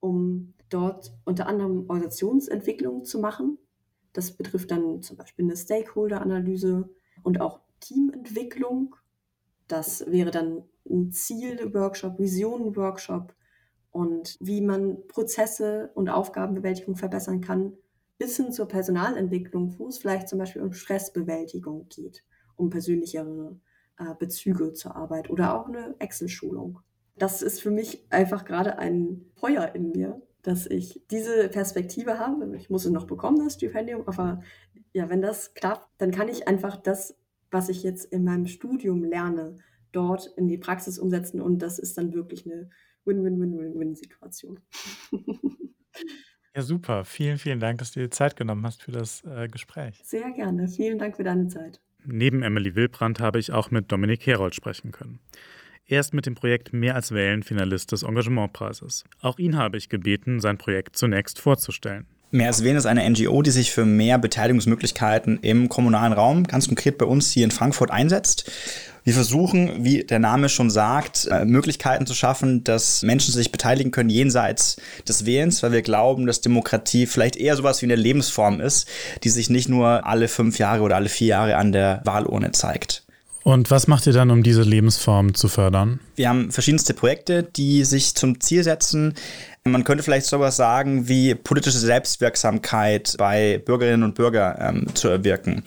[0.00, 3.58] um dort unter anderem Organisationsentwicklung zu machen.
[4.12, 6.90] Das betrifft dann zum Beispiel eine Stakeholder-Analyse
[7.22, 8.96] und auch Teamentwicklung.
[9.68, 13.34] Das wäre dann ein Ziel-Workshop, Visionen-Workshop
[13.90, 17.74] und wie man Prozesse und Aufgabenbewältigung verbessern kann,
[18.22, 22.22] bis hin zur Personalentwicklung, wo es vielleicht zum Beispiel um Stressbewältigung geht,
[22.54, 23.58] um persönlichere
[23.98, 26.78] äh, Bezüge zur Arbeit oder auch eine Excel-Schulung.
[27.16, 32.56] Das ist für mich einfach gerade ein Feuer in mir, dass ich diese Perspektive habe.
[32.56, 34.40] Ich muss es noch bekommen, das Stipendium, aber
[34.92, 37.18] ja, wenn das klappt, dann kann ich einfach das,
[37.50, 39.56] was ich jetzt in meinem Studium lerne,
[39.90, 42.70] dort in die Praxis umsetzen und das ist dann wirklich eine
[43.04, 44.60] Win-Win-Win-Win-Win-Situation.
[46.54, 47.04] Ja, super.
[47.04, 50.00] Vielen, vielen Dank, dass du dir Zeit genommen hast für das äh, Gespräch.
[50.04, 50.68] Sehr gerne.
[50.68, 51.80] Vielen Dank für deine Zeit.
[52.04, 55.20] Neben Emily Wilbrand habe ich auch mit Dominik Herold sprechen können.
[55.86, 59.04] Er ist mit dem Projekt Mehr als Wählen Finalist des Engagementpreises.
[59.20, 62.06] Auch ihn habe ich gebeten, sein Projekt zunächst vorzustellen.
[62.34, 66.66] Mehr als Wen ist eine NGO, die sich für mehr Beteiligungsmöglichkeiten im kommunalen Raum, ganz
[66.66, 68.50] konkret bei uns hier in Frankfurt, einsetzt.
[69.04, 73.90] Wir versuchen, wie der Name schon sagt, äh, Möglichkeiten zu schaffen, dass Menschen sich beteiligen
[73.90, 78.62] können jenseits des Wählens, weil wir glauben, dass Demokratie vielleicht eher sowas wie eine Lebensform
[78.62, 78.88] ist,
[79.24, 83.02] die sich nicht nur alle fünf Jahre oder alle vier Jahre an der Wahlurne zeigt.
[83.44, 85.98] Und was macht ihr dann, um diese Lebensform zu fördern?
[86.14, 89.14] Wir haben verschiedenste Projekte, die sich zum Ziel setzen,
[89.64, 95.62] man könnte vielleicht sowas sagen wie politische Selbstwirksamkeit bei Bürgerinnen und Bürgern ähm, zu erwirken.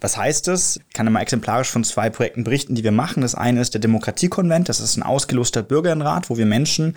[0.00, 0.78] Was heißt das?
[0.88, 3.20] Ich kann mal exemplarisch von zwei Projekten berichten, die wir machen.
[3.20, 4.68] Das eine ist der Demokratiekonvent.
[4.68, 6.96] Das ist ein ausgeloster Bürgerinnenrat, wo wir Menschen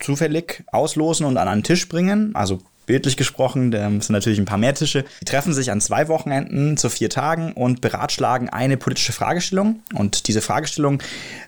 [0.00, 2.34] zufällig auslosen und an einen Tisch bringen.
[2.34, 5.04] Also bildlich gesprochen, da sind natürlich ein paar mehr Tische.
[5.20, 9.82] Die treffen sich an zwei Wochenenden zu vier Tagen und beratschlagen eine politische Fragestellung.
[9.94, 11.02] Und diese Fragestellung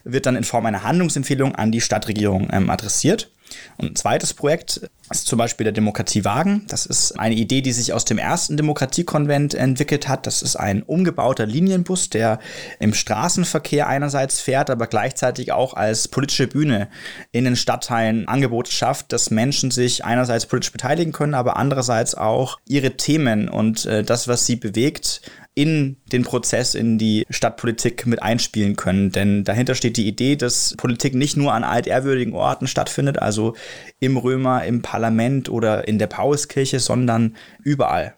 [0.05, 3.31] wird dann in Form einer Handlungsempfehlung an die Stadtregierung ähm, adressiert.
[3.77, 6.67] Und ein zweites Projekt ist zum Beispiel der Demokratiewagen.
[6.69, 10.27] Das ist eine Idee, die sich aus dem ersten Demokratiekonvent entwickelt hat.
[10.27, 12.39] Das ist ein umgebauter Linienbus, der
[12.81, 16.89] im Straßenverkehr einerseits fährt, aber gleichzeitig auch als politische Bühne
[17.33, 22.59] in den Stadtteilen Angebote schafft, dass Menschen sich einerseits politisch beteiligen können, aber andererseits auch
[22.67, 25.21] ihre Themen und äh, das, was sie bewegt,
[25.55, 29.13] in den Prozess, in die Stadtpolitik mit einspielen können.
[29.13, 33.55] Denn dahinter steht die Idee, dass Politik nicht nur an altehrwürdigen Orten stattfindet, also
[34.01, 38.15] im Römer, im Parlament oder in der Pauskirche, sondern überall.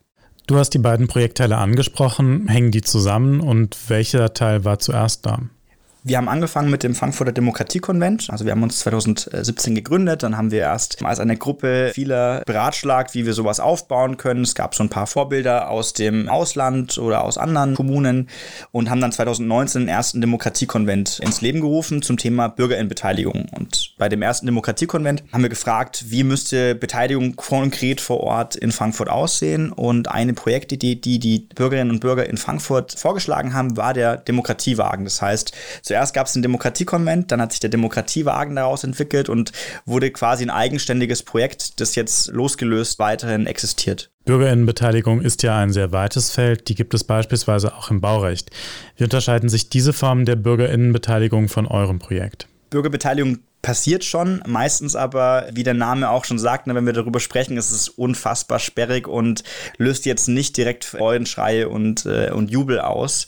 [0.47, 2.49] Du hast die beiden Projektteile angesprochen.
[2.49, 5.43] Hängen die zusammen und welcher Teil war zuerst da?
[6.09, 8.31] Wir haben angefangen mit dem Frankfurter Demokratiekonvent.
[8.31, 10.23] Also wir haben uns 2017 gegründet.
[10.23, 14.43] Dann haben wir erst als eine Gruppe vieler beratschlagt, wie wir sowas aufbauen können.
[14.43, 18.29] Es gab so ein paar Vorbilder aus dem Ausland oder aus anderen Kommunen
[18.71, 23.49] und haben dann 2019 den ersten Demokratiekonvent ins Leben gerufen zum Thema Bürgerinnenbeteiligung.
[23.51, 28.71] Und bei dem ersten Demokratiekonvent haben wir gefragt, wie müsste Beteiligung konkret vor Ort in
[28.71, 29.73] Frankfurt aussehen.
[29.73, 35.05] Und eine Projektidee, die die Bürgerinnen und Bürger in Frankfurt vorgeschlagen haben, war der Demokratiewagen.
[35.05, 35.51] Das heißt,
[35.97, 39.53] Zuerst gab es den Demokratiekonvent, dann hat sich der Demokratiewagen daraus entwickelt und
[39.87, 44.11] wurde quasi ein eigenständiges Projekt, das jetzt losgelöst weiterhin existiert.
[44.27, 48.51] Bürgerinnenbeteiligung ist ja ein sehr weites Feld, die gibt es beispielsweise auch im Baurecht.
[48.99, 52.47] Wie unterscheiden sich diese Formen der Bürgerinnenbeteiligung von eurem Projekt?
[52.69, 57.19] Bürgerbeteiligung passiert schon, meistens aber, wie der Name auch schon sagt, ne, wenn wir darüber
[57.19, 59.43] sprechen, ist es unfassbar sperrig und
[59.77, 63.27] löst jetzt nicht direkt Freudenschreie und, äh, und Jubel aus.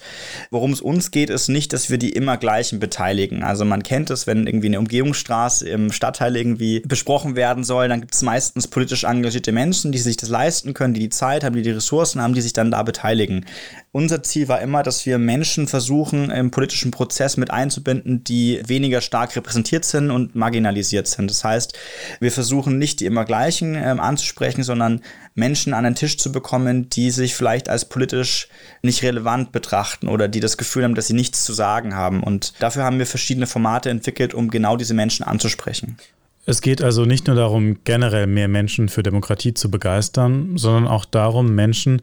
[0.52, 3.42] Worum es uns geht, ist nicht, dass wir die immer gleichen beteiligen.
[3.42, 8.02] Also man kennt es, wenn irgendwie eine Umgehungsstraße im Stadtteil irgendwie besprochen werden soll, dann
[8.02, 11.56] gibt es meistens politisch engagierte Menschen, die sich das leisten können, die die Zeit haben,
[11.56, 13.44] die die Ressourcen haben, die sich dann da beteiligen.
[13.90, 19.00] Unser Ziel war immer, dass wir Menschen versuchen, im politischen Prozess mit einzubinden, die weniger
[19.00, 21.30] stark repräsentiert sind und marginalisiert sind.
[21.30, 21.78] Das heißt,
[22.20, 25.00] wir versuchen nicht die immer gleichen äh, anzusprechen, sondern
[25.34, 28.48] Menschen an den Tisch zu bekommen, die sich vielleicht als politisch
[28.82, 32.22] nicht relevant betrachten oder die das Gefühl haben, dass sie nichts zu sagen haben.
[32.22, 35.96] Und dafür haben wir verschiedene Formate entwickelt, um genau diese Menschen anzusprechen.
[36.44, 41.04] Es geht also nicht nur darum, generell mehr Menschen für Demokratie zu begeistern, sondern auch
[41.04, 42.02] darum, Menschen,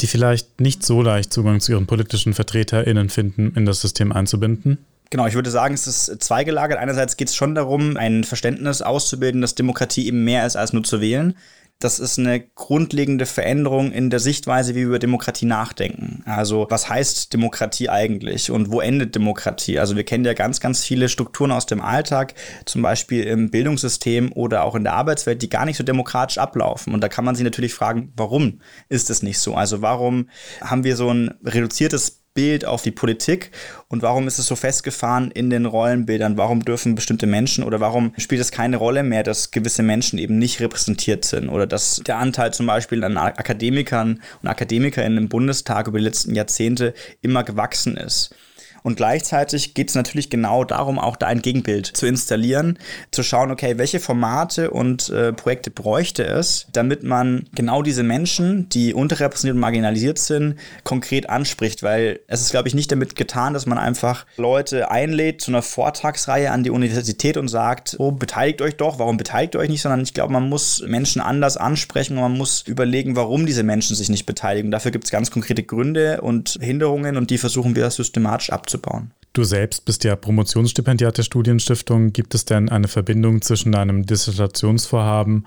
[0.00, 4.78] die vielleicht nicht so leicht Zugang zu ihren politischen VertreterInnen finden, in das System einzubinden?
[5.10, 6.78] Genau, ich würde sagen, es ist zweigelagert.
[6.78, 10.84] Einerseits geht es schon darum, ein Verständnis auszubilden, dass Demokratie eben mehr ist als nur
[10.84, 11.34] zu wählen.
[11.80, 16.24] Das ist eine grundlegende Veränderung in der Sichtweise, wie wir über Demokratie nachdenken.
[16.26, 19.78] Also was heißt Demokratie eigentlich und wo endet Demokratie?
[19.78, 24.32] Also wir kennen ja ganz, ganz viele Strukturen aus dem Alltag, zum Beispiel im Bildungssystem
[24.32, 26.92] oder auch in der Arbeitswelt, die gar nicht so demokratisch ablaufen.
[26.94, 29.54] Und da kann man sich natürlich fragen, warum ist es nicht so?
[29.54, 30.28] Also warum
[30.60, 33.50] haben wir so ein reduziertes Bild auf die Politik
[33.88, 36.36] und warum ist es so festgefahren in den Rollenbildern?
[36.36, 40.38] Warum dürfen bestimmte Menschen oder warum spielt es keine Rolle mehr, dass gewisse Menschen eben
[40.38, 45.88] nicht repräsentiert sind oder dass der Anteil zum Beispiel an Akademikern und Akademikerinnen im Bundestag
[45.88, 48.32] über die letzten Jahrzehnte immer gewachsen ist?
[48.82, 52.78] Und gleichzeitig geht es natürlich genau darum, auch da ein Gegenbild zu installieren,
[53.10, 58.68] zu schauen, okay, welche Formate und äh, Projekte bräuchte es, damit man genau diese Menschen,
[58.68, 61.82] die unterrepräsentiert und marginalisiert sind, konkret anspricht.
[61.82, 65.62] Weil es ist, glaube ich, nicht damit getan, dass man einfach Leute einlädt zu einer
[65.62, 69.82] Vortragsreihe an die Universität und sagt, oh, beteiligt euch doch, warum beteiligt ihr euch nicht,
[69.82, 73.96] sondern ich glaube, man muss Menschen anders ansprechen und man muss überlegen, warum diese Menschen
[73.96, 74.70] sich nicht beteiligen.
[74.70, 79.12] Dafür gibt es ganz konkrete Gründe und Hinderungen und die versuchen wir systematisch abzubauen.
[79.32, 82.12] Du selbst bist ja Promotionsstipendiat der Studienstiftung.
[82.12, 85.46] Gibt es denn eine Verbindung zwischen deinem Dissertationsvorhaben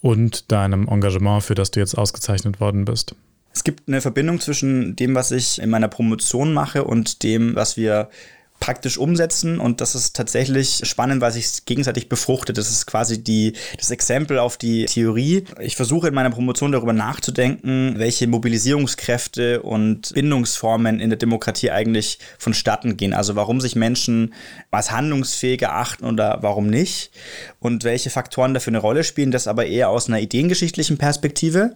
[0.00, 3.14] und deinem Engagement, für das du jetzt ausgezeichnet worden bist?
[3.52, 7.76] Es gibt eine Verbindung zwischen dem, was ich in meiner Promotion mache und dem, was
[7.76, 8.08] wir
[8.60, 12.58] praktisch umsetzen und das ist tatsächlich spannend, weil sich gegenseitig befruchtet.
[12.58, 15.44] Das ist quasi die, das Exempel auf die Theorie.
[15.60, 22.18] Ich versuche in meiner Promotion darüber nachzudenken, welche Mobilisierungskräfte und Bindungsformen in der Demokratie eigentlich
[22.38, 23.14] vonstatten gehen.
[23.14, 24.34] Also warum sich Menschen
[24.70, 27.10] als handlungsfähig erachten oder warum nicht
[27.60, 31.74] und welche Faktoren dafür eine Rolle spielen, das aber eher aus einer ideengeschichtlichen Perspektive.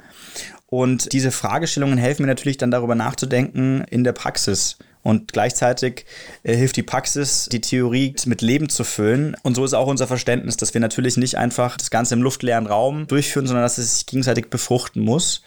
[0.66, 4.78] Und diese Fragestellungen helfen mir natürlich dann darüber nachzudenken in der Praxis.
[5.02, 6.06] Und gleichzeitig
[6.44, 9.36] äh, hilft die Praxis, die Theorie mit Leben zu füllen.
[9.42, 12.66] Und so ist auch unser Verständnis, dass wir natürlich nicht einfach das Ganze im luftleeren
[12.66, 15.42] Raum durchführen, sondern dass es sich gegenseitig befruchten muss.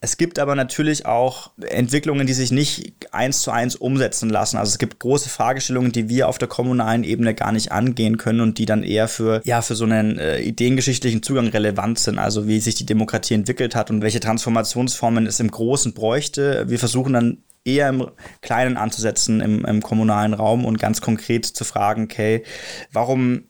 [0.00, 4.56] Es gibt aber natürlich auch Entwicklungen, die sich nicht eins zu eins umsetzen lassen.
[4.56, 8.40] Also es gibt große Fragestellungen, die wir auf der kommunalen Ebene gar nicht angehen können
[8.40, 12.18] und die dann eher für, ja, für so einen äh, ideengeschichtlichen Zugang relevant sind.
[12.18, 16.68] Also wie sich die Demokratie entwickelt hat und welche Transformationsformen es im Großen bräuchte.
[16.68, 18.10] Wir versuchen dann eher im
[18.42, 22.44] Kleinen anzusetzen, im, im kommunalen Raum und ganz konkret zu fragen, okay,
[22.92, 23.44] warum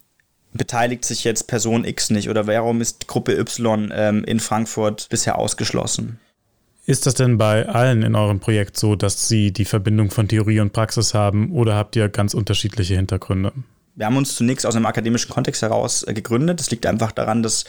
[0.53, 5.39] beteiligt sich jetzt Person X nicht oder warum ist Gruppe Y ähm, in Frankfurt bisher
[5.39, 6.19] ausgeschlossen?
[6.87, 10.61] Ist das denn bei allen in eurem Projekt so, dass sie die Verbindung von Theorie
[10.61, 13.53] und Praxis haben oder habt ihr ganz unterschiedliche Hintergründe?
[13.99, 16.61] Wir haben uns zunächst aus einem akademischen Kontext heraus äh, gegründet.
[16.61, 17.65] Das liegt einfach daran, dass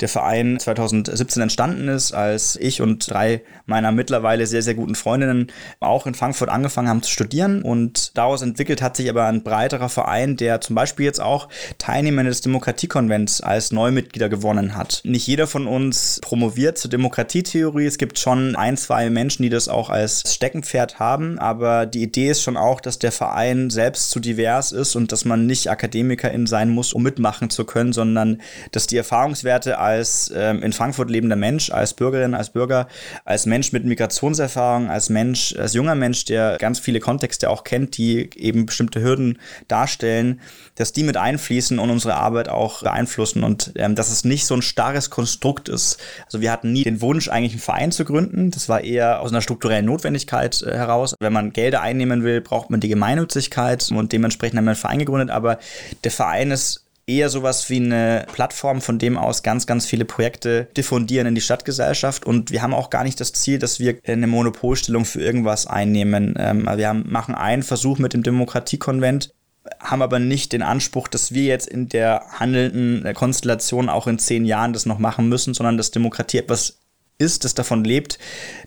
[0.00, 5.46] der Verein 2017 entstanden ist, als ich und drei meiner mittlerweile sehr, sehr guten Freundinnen
[5.80, 7.62] auch in Frankfurt angefangen haben zu studieren.
[7.62, 12.24] Und daraus entwickelt hat sich aber ein breiterer Verein, der zum Beispiel jetzt auch Teilnehmer
[12.24, 15.00] des Demokratiekonvents als Neumitglieder gewonnen hat.
[15.04, 17.86] Nicht jeder von uns promoviert zur Demokratietheorie.
[17.86, 21.38] Es gibt schon ein, zwei Menschen, die das auch als Steckenpferd haben.
[21.38, 25.24] Aber die Idee ist schon auch, dass der Verein selbst zu divers ist und dass
[25.24, 28.40] man nicht Akademikerin sein muss, um mitmachen zu können, sondern
[28.72, 32.88] dass die Erfahrungswerte als ähm, in Frankfurt lebender Mensch, als Bürgerin, als Bürger,
[33.24, 37.96] als Mensch mit Migrationserfahrung, als Mensch, als junger Mensch, der ganz viele Kontexte auch kennt,
[37.96, 40.40] die eben bestimmte Hürden darstellen,
[40.74, 44.54] dass die mit einfließen und unsere Arbeit auch beeinflussen und ähm, dass es nicht so
[44.54, 45.98] ein starres Konstrukt ist.
[46.26, 48.50] Also wir hatten nie den Wunsch, eigentlich einen Verein zu gründen.
[48.50, 51.14] Das war eher aus einer strukturellen Notwendigkeit äh, heraus.
[51.20, 54.98] Wenn man Gelder einnehmen will, braucht man die Gemeinnützigkeit und dementsprechend haben wir einen Verein
[54.98, 55.58] gegründet, aber
[56.04, 60.68] der Verein ist eher sowas wie eine Plattform, von dem aus ganz, ganz viele Projekte
[60.76, 62.24] diffundieren in die Stadtgesellschaft.
[62.24, 66.34] Und wir haben auch gar nicht das Ziel, dass wir eine Monopolstellung für irgendwas einnehmen.
[66.38, 69.34] Ähm, wir machen einen Versuch mit dem Demokratiekonvent,
[69.80, 74.44] haben aber nicht den Anspruch, dass wir jetzt in der handelnden Konstellation auch in zehn
[74.44, 76.78] Jahren das noch machen müssen, sondern dass Demokratie etwas
[77.18, 78.18] ist, das davon lebt,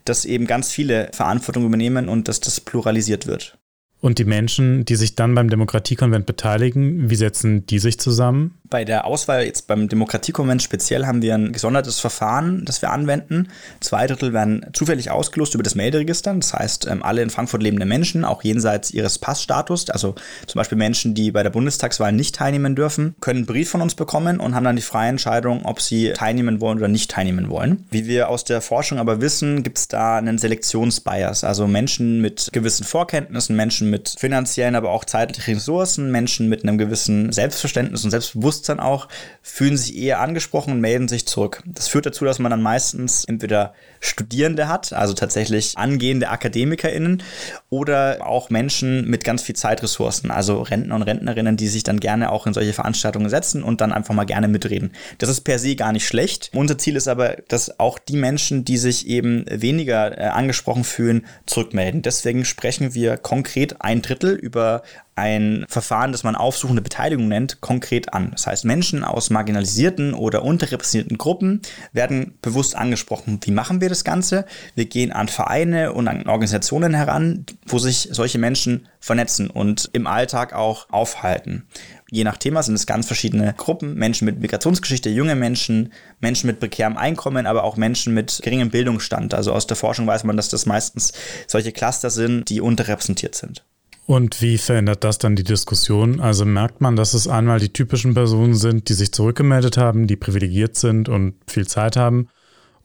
[0.06, 3.58] dass eben ganz viele Verantwortung übernehmen und dass das pluralisiert wird.
[4.04, 8.56] Und die Menschen, die sich dann beim Demokratiekonvent beteiligen, wie setzen die sich zusammen?
[8.74, 13.50] Bei der Auswahl jetzt beim Demokratiekonvent speziell haben wir ein gesondertes Verfahren, das wir anwenden.
[13.82, 16.34] Zwei Drittel werden zufällig ausgelost über das Melderegister.
[16.34, 20.16] Das heißt, ähm, alle in Frankfurt lebende Menschen, auch jenseits ihres Passstatus, also
[20.48, 23.94] zum Beispiel Menschen, die bei der Bundestagswahl nicht teilnehmen dürfen, können einen Brief von uns
[23.94, 27.86] bekommen und haben dann die freie Entscheidung, ob sie teilnehmen wollen oder nicht teilnehmen wollen.
[27.92, 31.44] Wie wir aus der Forschung aber wissen, gibt es da einen Selektionsbias.
[31.44, 36.80] Also Menschen mit gewissen Vorkenntnissen, Menschen mit finanziellen, aber auch zeitlichen Ressourcen, Menschen mit einem
[36.80, 39.08] gewissen Selbstverständnis und Selbstbewusstsein Bewusstsein auch,
[39.42, 41.62] fühlen sich eher angesprochen und melden sich zurück.
[41.66, 43.74] Das führt dazu, dass man dann meistens entweder
[44.04, 47.24] Studierende hat, also tatsächlich angehende AkademikerInnen
[47.70, 52.32] oder auch Menschen mit ganz viel Zeitressourcen, also Rentner und Rentnerinnen, die sich dann gerne
[52.32, 54.92] auch in solche Veranstaltungen setzen und dann einfach mal gerne mitreden.
[55.20, 56.52] Das ist per se gar nicht schlecht.
[56.54, 61.26] Unser Ziel ist aber, dass auch die Menschen, die sich eben weniger äh, angesprochen fühlen,
[61.46, 62.02] zurückmelden.
[62.02, 64.84] Deswegen sprechen wir konkret ein Drittel über
[65.16, 68.32] ein Verfahren, das man aufsuchende Beteiligung nennt, konkret an.
[68.32, 73.40] Das heißt, Menschen aus marginalisierten oder unterrepräsentierten Gruppen werden bewusst angesprochen.
[73.44, 74.46] Wie machen wir das Ganze?
[74.76, 80.08] Wir gehen an Vereine und an Organisationen heran, wo sich solche Menschen vernetzen und im
[80.08, 81.68] Alltag auch aufhalten.
[82.10, 83.96] Je nach Thema sind es ganz verschiedene Gruppen.
[83.96, 89.34] Menschen mit Migrationsgeschichte, junge Menschen, Menschen mit prekärem Einkommen, aber auch Menschen mit geringem Bildungsstand.
[89.34, 91.14] Also aus der Forschung weiß man, dass das meistens
[91.48, 93.64] solche Cluster sind, die unterrepräsentiert sind.
[94.06, 96.20] Und wie verändert das dann die Diskussion?
[96.20, 100.18] Also merkt man, dass es einmal die typischen Personen sind, die sich zurückgemeldet haben, die
[100.18, 102.28] privilegiert sind und viel Zeit haben,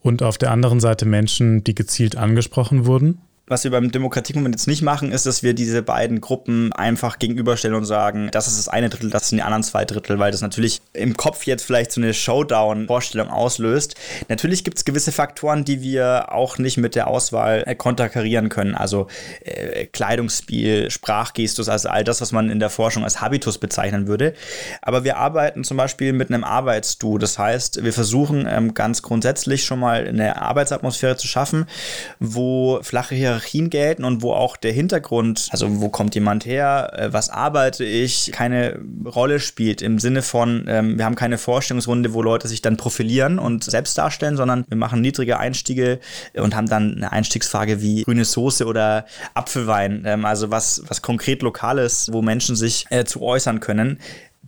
[0.01, 3.21] und auf der anderen Seite Menschen, die gezielt angesprochen wurden?
[3.49, 7.75] Was wir beim Demokratiekonvent jetzt nicht machen, ist, dass wir diese beiden Gruppen einfach gegenüberstellen
[7.75, 10.41] und sagen, das ist das eine Drittel, das sind die anderen zwei Drittel, weil das
[10.41, 13.95] natürlich im Kopf jetzt vielleicht so eine Showdown-Vorstellung auslöst.
[14.27, 18.75] Natürlich gibt es gewisse Faktoren, die wir auch nicht mit der Auswahl äh, konterkarieren können.
[18.75, 19.07] Also
[19.43, 24.35] äh, Kleidungsspiel, Sprachgestus, also all das, was man in der Forschung als Habitus bezeichnen würde.
[24.83, 27.17] Aber wir arbeiten zum Beispiel mit einem Arbeitsdu.
[27.17, 31.65] Das heißt, wir versuchen ähm, ganz grundsätzlich schon mal eine Arbeitsatmosphäre zu schaffen,
[32.19, 36.91] wo flache Hierarchien Hierarchien gelten und wo auch der Hintergrund, also wo kommt jemand her,
[36.95, 42.13] äh, was arbeite ich, keine Rolle spielt im Sinne von, ähm, wir haben keine Vorstellungsrunde,
[42.13, 45.99] wo Leute sich dann profilieren und selbst darstellen, sondern wir machen niedrige Einstiege
[46.35, 51.41] und haben dann eine Einstiegsfrage wie grüne Soße oder Apfelwein, ähm, also was, was konkret
[51.41, 53.99] Lokales, wo Menschen sich äh, zu äußern können.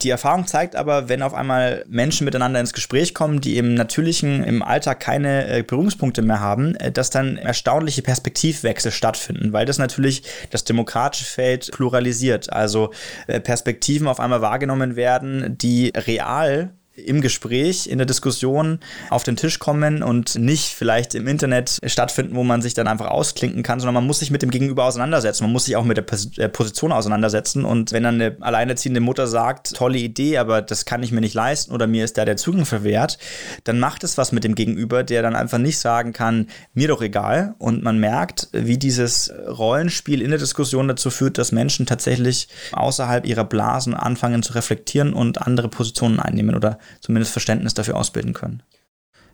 [0.02, 4.44] Die Erfahrung zeigt aber, wenn auf einmal Menschen miteinander ins Gespräch kommen, die im natürlichen,
[4.44, 9.78] im Alltag keine äh, Berührungspunkte mehr haben, äh, dass dann erstaunliche Perspektivwechsel stattfinden, weil das
[9.78, 12.52] natürlich das demokratische Feld pluralisiert.
[12.52, 12.92] Also
[13.28, 16.74] äh, Perspektiven auf einmal wahrgenommen werden, die real
[17.06, 18.80] im Gespräch, in der Diskussion
[19.10, 23.08] auf den Tisch kommen und nicht vielleicht im Internet stattfinden, wo man sich dann einfach
[23.08, 25.44] ausklinken kann, sondern man muss sich mit dem Gegenüber auseinandersetzen.
[25.44, 26.06] Man muss sich auch mit der
[26.38, 27.66] äh, Position auseinandersetzen.
[27.66, 31.34] Und wenn dann eine alleinerziehende Mutter sagt, tolle Idee, aber das kann ich mir nicht
[31.34, 33.18] leisten oder mir ist da der Zugang verwehrt,
[33.64, 37.02] dann macht es was mit dem Gegenüber, der dann einfach nicht sagen kann, mir doch
[37.02, 37.56] egal.
[37.58, 43.26] Und man merkt, wie dieses Rollenspiel in der Diskussion dazu führt, dass Menschen tatsächlich außerhalb
[43.26, 48.64] ihrer Blasen anfangen zu reflektieren und andere Positionen einnehmen oder zumindest Verständnis dafür ausbilden können.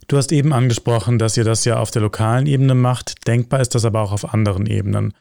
[0.07, 3.27] Du hast eben angesprochen, dass ihr das ja auf der lokalen Ebene macht.
[3.27, 5.13] Denkbar ist das aber auch auf anderen Ebenen.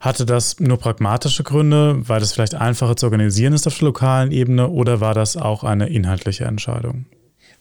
[0.00, 4.32] Hatte das nur pragmatische Gründe, weil es vielleicht einfacher zu organisieren ist auf der lokalen
[4.32, 7.06] Ebene oder war das auch eine inhaltliche Entscheidung?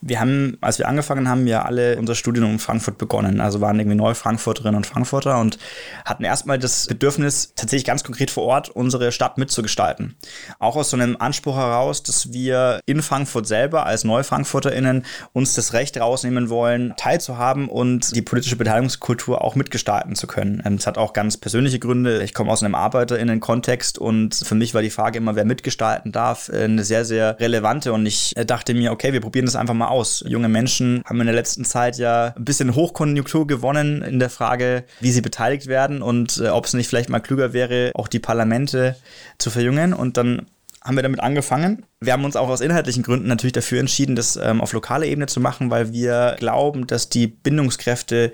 [0.05, 3.39] Wir haben, als wir angefangen haben, ja alle unser Studium in Frankfurt begonnen.
[3.39, 5.57] Also waren irgendwie neue Frankfurterinnen und Frankfurter und
[6.03, 10.15] hatten erstmal das Bedürfnis, tatsächlich ganz konkret vor Ort unsere Stadt mitzugestalten.
[10.59, 15.73] Auch aus so einem Anspruch heraus, dass wir in Frankfurt selber als NeufrankfurterInnen uns das
[15.73, 20.61] Recht rausnehmen wollen, teilzuhaben und die politische Beteiligungskultur auch mitgestalten zu können.
[20.77, 22.23] Es hat auch ganz persönliche Gründe.
[22.23, 26.49] Ich komme aus einem ArbeiterInnen-Kontext und für mich war die Frage immer, wer mitgestalten darf,
[26.49, 30.23] eine sehr, sehr relevante und ich dachte mir, okay, wir probieren das einfach mal aus.
[30.27, 34.85] Junge Menschen haben in der letzten Zeit ja ein bisschen Hochkonjunktur gewonnen in der Frage,
[34.99, 38.19] wie sie beteiligt werden und äh, ob es nicht vielleicht mal klüger wäre, auch die
[38.19, 38.95] Parlamente
[39.37, 39.93] zu verjüngen.
[39.93, 40.47] Und dann
[40.83, 41.85] haben wir damit angefangen.
[42.05, 45.27] Wir haben uns auch aus inhaltlichen Gründen natürlich dafür entschieden, das ähm, auf lokaler Ebene
[45.27, 48.31] zu machen, weil wir glauben, dass die Bindungskräfte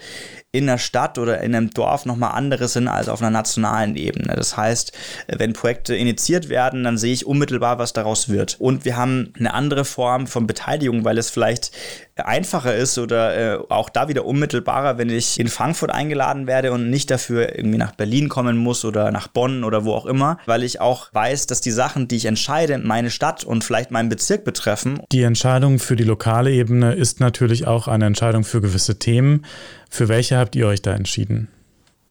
[0.52, 4.34] in der Stadt oder in einem Dorf nochmal andere sind als auf einer nationalen Ebene.
[4.36, 4.92] Das heißt,
[5.28, 8.60] wenn Projekte initiiert werden, dann sehe ich unmittelbar, was daraus wird.
[8.60, 11.72] Und wir haben eine andere Form von Beteiligung, weil es vielleicht
[12.16, 16.90] einfacher ist oder äh, auch da wieder unmittelbarer, wenn ich in Frankfurt eingeladen werde und
[16.90, 20.64] nicht dafür irgendwie nach Berlin kommen muss oder nach Bonn oder wo auch immer, weil
[20.64, 24.44] ich auch weiß, dass die Sachen, die ich entscheide, meine Stadt und vielleicht meinen Bezirk
[24.44, 25.02] betreffen.
[25.12, 29.46] Die Entscheidung für die lokale Ebene ist natürlich auch eine Entscheidung für gewisse Themen.
[29.90, 31.50] Für welche habt ihr euch da entschieden?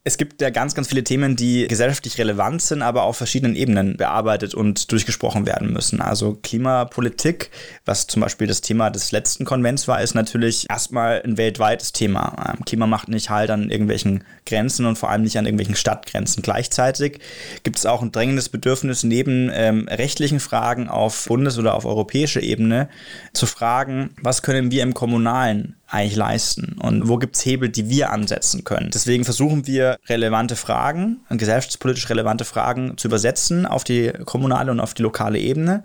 [0.09, 3.99] Es gibt ja ganz, ganz viele Themen, die gesellschaftlich relevant sind, aber auf verschiedenen Ebenen
[3.99, 6.01] bearbeitet und durchgesprochen werden müssen.
[6.01, 7.51] Also Klimapolitik,
[7.85, 12.55] was zum Beispiel das Thema des letzten Konvents war, ist natürlich erstmal ein weltweites Thema.
[12.57, 16.43] Ähm, Klima macht nicht halt an irgendwelchen Grenzen und vor allem nicht an irgendwelchen Stadtgrenzen.
[16.43, 17.19] Gleichzeitig
[17.63, 22.41] gibt es auch ein drängendes Bedürfnis, neben ähm, rechtlichen Fragen auf Bundes- oder auf europäischer
[22.41, 22.89] Ebene
[23.35, 27.89] zu fragen, was können wir im Kommunalen eigentlich leisten und wo gibt es Hebel, die
[27.89, 28.91] wir ansetzen können.
[28.93, 34.93] Deswegen versuchen wir relevante Fragen, gesellschaftspolitisch relevante Fragen zu übersetzen auf die kommunale und auf
[34.93, 35.85] die lokale Ebene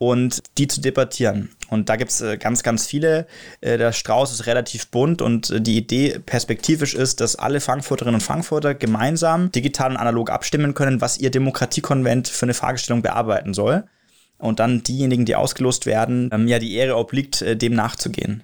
[0.00, 1.50] und die zu debattieren.
[1.68, 3.26] Und da gibt es äh, ganz, ganz viele.
[3.60, 8.14] Äh, der Strauß ist relativ bunt und äh, die Idee perspektivisch ist, dass alle Frankfurterinnen
[8.14, 13.52] und Frankfurter gemeinsam digital und analog abstimmen können, was ihr Demokratiekonvent für eine Fragestellung bearbeiten
[13.52, 13.84] soll.
[14.38, 18.42] Und dann diejenigen, die ausgelost werden, ähm, ja die Ehre obliegt, dem nachzugehen.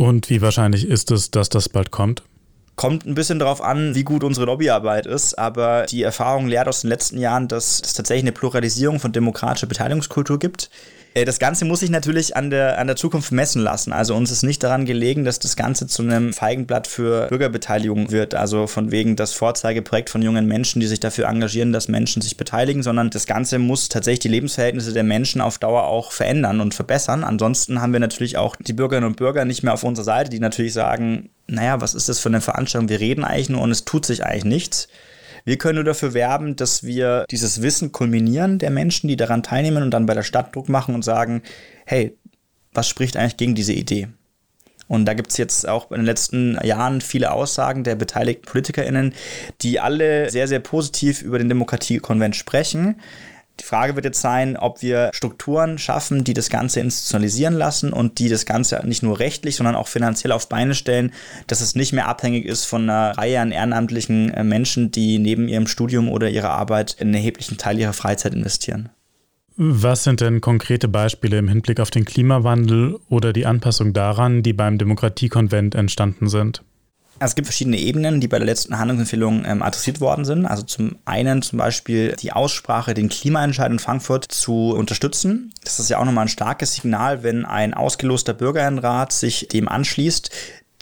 [0.00, 2.22] Und wie wahrscheinlich ist es, dass das bald kommt?
[2.74, 6.80] Kommt ein bisschen darauf an, wie gut unsere Lobbyarbeit ist, aber die Erfahrung lehrt aus
[6.80, 10.70] den letzten Jahren, dass es tatsächlich eine Pluralisierung von demokratischer Beteiligungskultur gibt.
[11.14, 13.92] Äh, das Ganze muss sich natürlich an der, an der Zukunft messen lassen.
[13.92, 18.34] Also uns ist nicht daran gelegen, dass das Ganze zu einem Feigenblatt für Bürgerbeteiligung wird.
[18.34, 22.36] Also von wegen das Vorzeigeprojekt von jungen Menschen, die sich dafür engagieren, dass Menschen sich
[22.36, 26.74] beteiligen, sondern das Ganze muss tatsächlich die Lebensverhältnisse der Menschen auf Dauer auch verändern und
[26.74, 27.24] verbessern.
[27.24, 30.40] Ansonsten haben wir natürlich auch die Bürgerinnen und Bürger nicht mehr auf unserer Seite, die
[30.40, 32.88] natürlich sagen, naja, was ist das für eine Veranstaltung?
[32.88, 34.88] Wir reden eigentlich nur und es tut sich eigentlich nichts.
[35.44, 39.82] Wir können nur dafür werben, dass wir dieses Wissen kulminieren der Menschen, die daran teilnehmen
[39.82, 41.42] und dann bei der Stadt Druck machen und sagen,
[41.86, 42.16] hey,
[42.72, 44.08] was spricht eigentlich gegen diese Idee?
[44.90, 49.14] Und da gibt es jetzt auch in den letzten Jahren viele Aussagen der beteiligten PolitikerInnen,
[49.62, 52.96] die alle sehr, sehr positiv über den Demokratiekonvent sprechen.
[53.60, 58.18] Die Frage wird jetzt sein, ob wir Strukturen schaffen, die das Ganze institutionalisieren lassen und
[58.18, 61.12] die das Ganze nicht nur rechtlich, sondern auch finanziell auf Beine stellen,
[61.46, 65.46] dass es nicht mehr abhängig ist von einer Reihe an ehrenamtlichen äh, Menschen, die neben
[65.46, 68.88] ihrem Studium oder ihrer Arbeit einen erheblichen Teil ihrer Freizeit investieren.
[69.56, 74.54] Was sind denn konkrete Beispiele im Hinblick auf den Klimawandel oder die Anpassung daran, die
[74.54, 76.62] beim Demokratiekonvent entstanden sind?
[77.20, 80.46] Also es gibt verschiedene Ebenen, die bei der letzten Handlungsempfehlung ähm, adressiert worden sind.
[80.46, 85.52] Also zum einen zum Beispiel die Aussprache, den Klimaentscheid in Frankfurt zu unterstützen.
[85.62, 90.30] Das ist ja auch nochmal ein starkes Signal, wenn ein ausgeloster Bürgerinnenrat sich dem anschließt,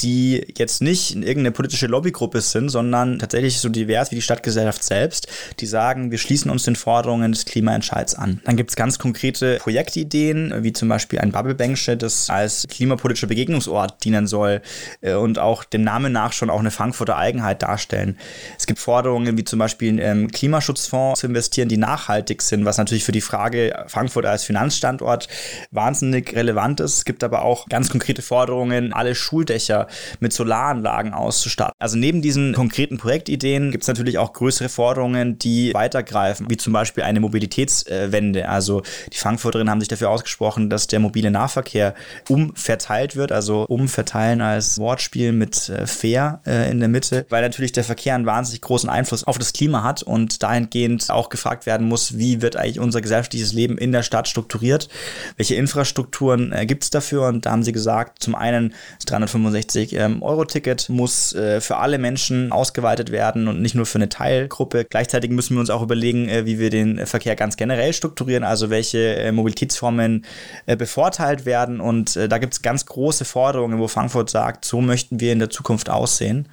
[0.00, 4.84] die jetzt nicht in irgendeine politische Lobbygruppe sind, sondern tatsächlich so divers wie die Stadtgesellschaft
[4.84, 5.28] selbst,
[5.60, 8.40] die sagen, wir schließen uns den Forderungen des Klimaentscheids an.
[8.44, 14.04] Dann gibt es ganz konkrete Projektideen, wie zum Beispiel ein Bubblebänksche, das als klimapolitischer Begegnungsort
[14.04, 14.62] dienen soll
[15.00, 18.16] äh, und auch dem Namen nach schon auch eine Frankfurter Eigenheit darstellen.
[18.58, 22.78] Es gibt Forderungen wie zum Beispiel im ähm, Klimaschutzfonds zu investieren, die nachhaltig sind, was
[22.78, 25.28] natürlich für die Frage Frankfurt als Finanzstandort
[25.70, 26.98] wahnsinnig relevant ist.
[26.98, 29.87] Es gibt aber auch ganz konkrete Forderungen, alle Schuldächer
[30.20, 31.74] mit Solaranlagen auszustatten.
[31.78, 36.72] Also neben diesen konkreten Projektideen gibt es natürlich auch größere Forderungen, die weitergreifen, wie zum
[36.72, 38.48] Beispiel eine Mobilitätswende.
[38.48, 38.82] Also
[39.12, 41.94] die Frankfurterinnen haben sich dafür ausgesprochen, dass der mobile Nahverkehr
[42.28, 47.72] umverteilt wird, also umverteilen als Wortspiel mit äh, fair äh, in der Mitte, weil natürlich
[47.72, 51.86] der Verkehr einen wahnsinnig großen Einfluss auf das Klima hat und dahingehend auch gefragt werden
[51.86, 54.88] muss, wie wird eigentlich unser gesellschaftliches Leben in der Stadt strukturiert,
[55.36, 59.77] welche Infrastrukturen äh, gibt es dafür und da haben sie gesagt, zum einen das 365
[59.78, 63.98] 150 ähm, Euro Ticket muss äh, für alle Menschen ausgeweitet werden und nicht nur für
[63.98, 64.84] eine Teilgruppe.
[64.84, 68.70] Gleichzeitig müssen wir uns auch überlegen, äh, wie wir den Verkehr ganz generell strukturieren, also
[68.70, 70.24] welche äh, Mobilitätsformen
[70.66, 71.80] äh, bevorteilt werden.
[71.80, 75.38] Und äh, da gibt es ganz große Forderungen, wo Frankfurt sagt, so möchten wir in
[75.38, 76.48] der Zukunft aussehen.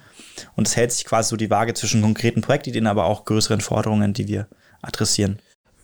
[0.54, 4.12] Und es hält sich quasi so die Waage zwischen konkreten Projektideen, aber auch größeren Forderungen,
[4.12, 4.46] die wir
[4.82, 5.38] adressieren.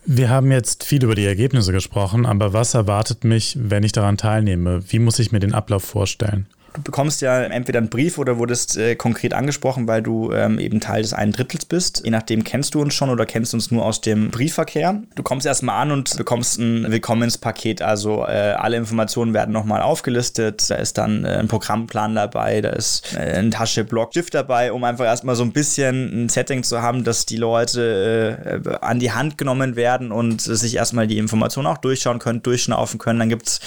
[0.05, 4.17] Wir haben jetzt viel über die Ergebnisse gesprochen, aber was erwartet mich, wenn ich daran
[4.17, 4.83] teilnehme?
[4.91, 6.47] Wie muss ich mir den Ablauf vorstellen?
[6.73, 10.79] Du bekommst ja entweder einen Brief oder wurdest äh, konkret angesprochen, weil du ähm, eben
[10.79, 12.01] Teil des einen Drittels bist.
[12.03, 15.01] Je nachdem kennst du uns schon oder kennst uns nur aus dem Briefverkehr.
[15.15, 17.83] Du kommst erstmal an und bekommst ein Willkommenspaket.
[17.83, 20.69] Also äh, alle Informationen werden nochmal aufgelistet.
[20.69, 24.71] Da ist dann äh, ein Programmplan dabei, da ist äh, eine Tasche Block Stift dabei,
[24.71, 28.99] um einfach erstmal so ein bisschen ein Setting zu haben, dass die Leute äh, an
[28.99, 33.19] die Hand genommen werden und sich erstmal die Informationen auch durchschauen können, durchschnaufen können.
[33.19, 33.59] Dann gibt es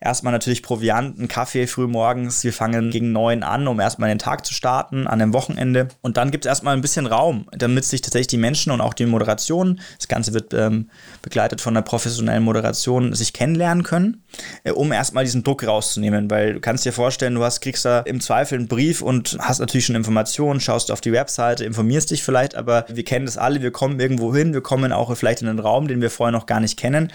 [0.00, 2.44] erstmal natürlich Proviant, einen Kaffee früh morgens.
[2.44, 5.88] Wir wir fangen gegen neun an, um erstmal den Tag zu starten, an dem Wochenende.
[6.02, 8.92] Und dann gibt es erstmal ein bisschen Raum, damit sich tatsächlich die Menschen und auch
[8.92, 10.90] die Moderation, das Ganze wird ähm,
[11.22, 14.22] begleitet von einer professionellen Moderation, sich kennenlernen können,
[14.64, 16.30] äh, um erstmal diesen Druck rauszunehmen.
[16.30, 19.60] Weil du kannst dir vorstellen, du hast, kriegst da im Zweifel einen Brief und hast
[19.60, 23.62] natürlich schon Informationen, schaust auf die Webseite, informierst dich vielleicht, aber wir kennen das alle,
[23.62, 26.46] wir kommen irgendwo hin, wir kommen auch vielleicht in einen Raum, den wir vorher noch
[26.46, 27.10] gar nicht kennen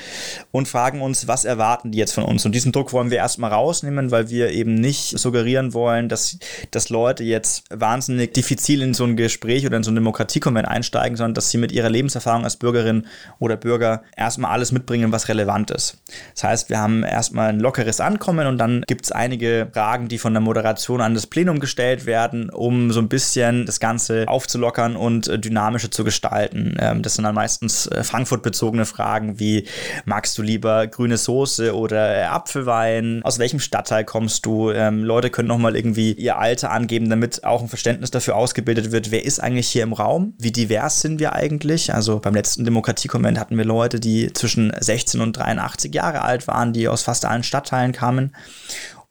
[0.52, 2.44] und fragen uns, was erwarten die jetzt von uns?
[2.46, 6.40] Und diesen Druck wollen wir erstmal rausnehmen, weil wir eben nicht so suggerieren wollen, dass,
[6.72, 11.18] dass Leute jetzt wahnsinnig diffizil in so ein Gespräch oder in so ein Demokratiekonvent einsteigen,
[11.18, 13.06] sondern dass sie mit ihrer Lebenserfahrung als Bürgerin
[13.40, 15.98] oder Bürger erstmal alles mitbringen, was relevant ist.
[16.34, 20.18] Das heißt, wir haben erstmal ein lockeres Ankommen und dann gibt es einige Fragen, die
[20.18, 24.96] von der Moderation an das Plenum gestellt werden, um so ein bisschen das Ganze aufzulockern
[24.96, 26.78] und äh, dynamischer zu gestalten.
[26.80, 29.66] Ähm, das sind dann meistens äh, Frankfurt-bezogene Fragen wie,
[30.06, 33.22] magst du lieber grüne Soße oder Apfelwein?
[33.24, 34.72] Aus welchem Stadtteil kommst du?
[34.72, 39.10] Ähm, Leute können nochmal irgendwie ihr Alter angeben, damit auch ein Verständnis dafür ausgebildet wird,
[39.10, 40.36] wer ist eigentlich hier im Raum?
[40.38, 41.92] Wie divers sind wir eigentlich?
[41.92, 46.72] Also beim letzten Demokratiekonvent hatten wir Leute, die zwischen 16 und 83 Jahre alt waren,
[46.72, 48.36] die aus fast allen Stadtteilen kamen.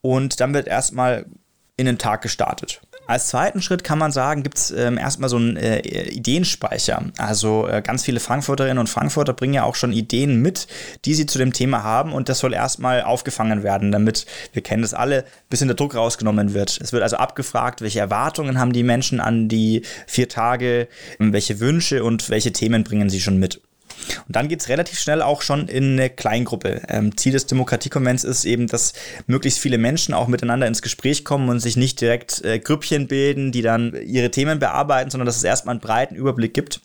[0.01, 1.27] Und dann wird erstmal
[1.77, 2.83] in den Tag gestartet.
[3.07, 7.05] Als zweiten Schritt kann man sagen, gibt es ähm, erstmal so einen äh, Ideenspeicher.
[7.19, 10.67] Also äh, ganz viele Frankfurterinnen und Frankfurter bringen ja auch schon Ideen mit,
[11.05, 14.83] die sie zu dem Thema haben und das soll erstmal aufgefangen werden, damit, wir kennen
[14.83, 16.81] das alle, bisschen der Druck rausgenommen wird.
[16.83, 20.89] Es wird also abgefragt, welche Erwartungen haben die Menschen an die vier Tage,
[21.19, 23.61] welche Wünsche und welche Themen bringen sie schon mit.
[24.27, 26.83] Und dann geht es relativ schnell auch schon in eine Kleingruppe.
[26.89, 28.93] Ähm, Ziel des Demokratiekonvents ist eben, dass
[29.27, 33.53] möglichst viele Menschen auch miteinander ins Gespräch kommen und sich nicht direkt äh, Grüppchen bilden,
[33.53, 36.81] die dann ihre Themen bearbeiten, sondern dass es erstmal einen breiten Überblick gibt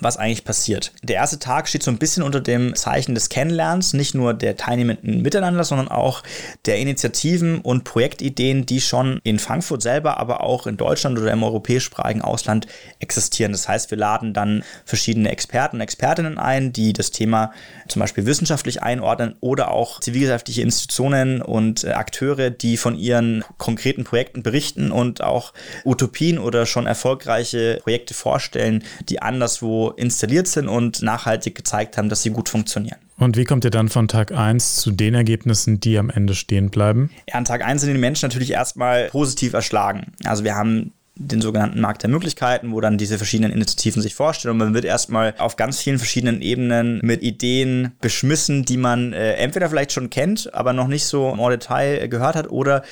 [0.00, 0.92] was eigentlich passiert.
[1.02, 4.56] Der erste Tag steht so ein bisschen unter dem Zeichen des Kennenlernens, nicht nur der
[4.56, 6.22] Teilnehmenden miteinander, sondern auch
[6.66, 11.42] der Initiativen und Projektideen, die schon in Frankfurt selber, aber auch in Deutschland oder im
[11.42, 12.66] europäischsprachigen Ausland
[12.98, 13.52] existieren.
[13.52, 17.52] Das heißt, wir laden dann verschiedene Experten und Expertinnen ein, die das Thema
[17.88, 24.04] zum Beispiel wissenschaftlich einordnen oder auch zivilgesellschaftliche Institutionen und äh, Akteure, die von ihren konkreten
[24.04, 25.52] Projekten berichten und auch
[25.84, 32.22] Utopien oder schon erfolgreiche Projekte vorstellen, die anderswo installiert sind und nachhaltig gezeigt haben, dass
[32.22, 32.98] sie gut funktionieren.
[33.18, 36.70] Und wie kommt ihr dann von Tag 1 zu den Ergebnissen, die am Ende stehen
[36.70, 37.10] bleiben?
[37.28, 40.12] Ja, an Tag 1 sind die Menschen natürlich erstmal positiv erschlagen.
[40.24, 44.52] Also wir haben den sogenannten Markt der Möglichkeiten, wo dann diese verschiedenen Initiativen sich vorstellen
[44.52, 49.32] und man wird erstmal auf ganz vielen verschiedenen Ebenen mit Ideen beschmissen, die man äh,
[49.34, 52.82] entweder vielleicht schon kennt, aber noch nicht so im Detail gehört hat oder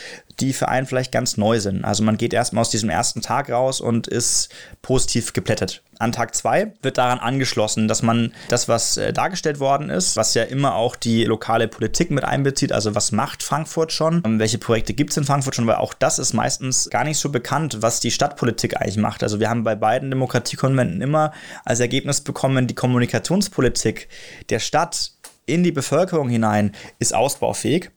[0.40, 1.84] die für einen vielleicht ganz neu sind.
[1.84, 4.48] Also man geht erstmal aus diesem ersten Tag raus und ist
[4.82, 5.82] positiv geplättet.
[5.98, 10.34] An Tag zwei wird daran angeschlossen, dass man das, was äh, dargestellt worden ist, was
[10.34, 14.58] ja immer auch die lokale Politik mit einbezieht, also was macht Frankfurt schon, ähm, welche
[14.58, 17.78] Projekte gibt es in Frankfurt schon, weil auch das ist meistens gar nicht so bekannt,
[17.80, 19.22] was die Stadtpolitik eigentlich macht.
[19.22, 21.32] Also wir haben bei beiden Demokratiekonventen immer
[21.64, 24.08] als Ergebnis bekommen, die Kommunikationspolitik
[24.50, 25.12] der Stadt
[25.46, 27.90] in die Bevölkerung hinein ist ausbaufähig.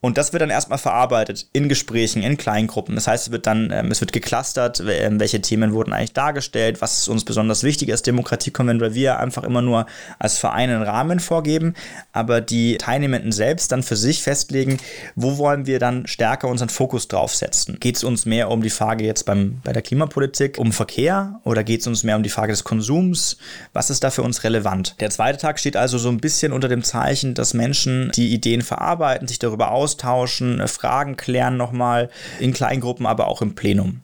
[0.00, 2.94] Und das wird dann erstmal verarbeitet in Gesprächen, in Kleingruppen.
[2.94, 6.80] Das heißt, es wird dann, ähm, es wird geclustert, ähm, welche Themen wurden eigentlich dargestellt,
[6.80, 9.86] was ist uns besonders wichtig als Demokratiekonvent, weil wir einfach immer nur
[10.18, 11.74] als Verein einen Rahmen vorgeben,
[12.12, 14.78] aber die Teilnehmenden selbst dann für sich festlegen,
[15.16, 17.78] wo wollen wir dann stärker unseren Fokus draufsetzen.
[17.78, 21.62] Geht es uns mehr um die Frage jetzt beim, bei der Klimapolitik, um Verkehr oder
[21.62, 23.36] geht es uns mehr um die Frage des Konsums?
[23.74, 24.96] Was ist da für uns relevant?
[25.00, 28.62] Der zweite Tag steht also so ein bisschen unter dem Zeichen, dass Menschen die Ideen
[28.62, 34.02] verarbeiten, sich darüber aus austauschen, äh, Fragen klären nochmal in Kleingruppen, aber auch im Plenum.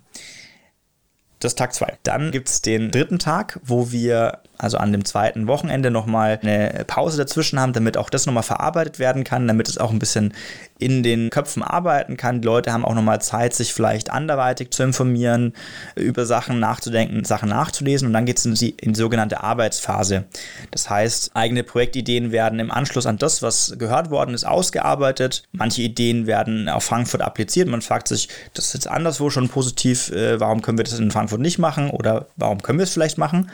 [1.39, 1.99] Das ist Tag 2.
[2.03, 6.85] Dann gibt es den dritten Tag, wo wir also an dem zweiten Wochenende nochmal eine
[6.87, 10.33] Pause dazwischen haben, damit auch das nochmal verarbeitet werden kann, damit es auch ein bisschen
[10.79, 12.41] in den Köpfen arbeiten kann.
[12.41, 15.55] Die Leute haben auch nochmal Zeit, sich vielleicht anderweitig zu informieren,
[15.95, 20.25] über Sachen nachzudenken, Sachen nachzulesen und dann geht es in die, in die sogenannte Arbeitsphase.
[20.71, 25.45] Das heißt, eigene Projektideen werden im Anschluss an das, was gehört worden ist, ausgearbeitet.
[25.53, 27.69] Manche Ideen werden auf Frankfurt appliziert.
[27.69, 31.11] Man fragt sich, das ist jetzt anderswo schon positiv, äh, warum können wir das in
[31.11, 33.51] Frankfurt nicht machen oder warum können wir es vielleicht machen?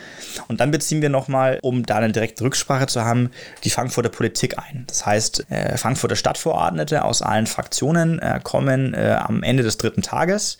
[0.47, 3.31] Und dann beziehen wir nochmal, um da eine direkte Rücksprache zu haben,
[3.63, 4.83] die Frankfurter Politik ein.
[4.85, 10.03] Das heißt, äh, Frankfurter Stadtverordnete aus allen Fraktionen äh, kommen äh, am Ende des dritten
[10.03, 10.59] Tages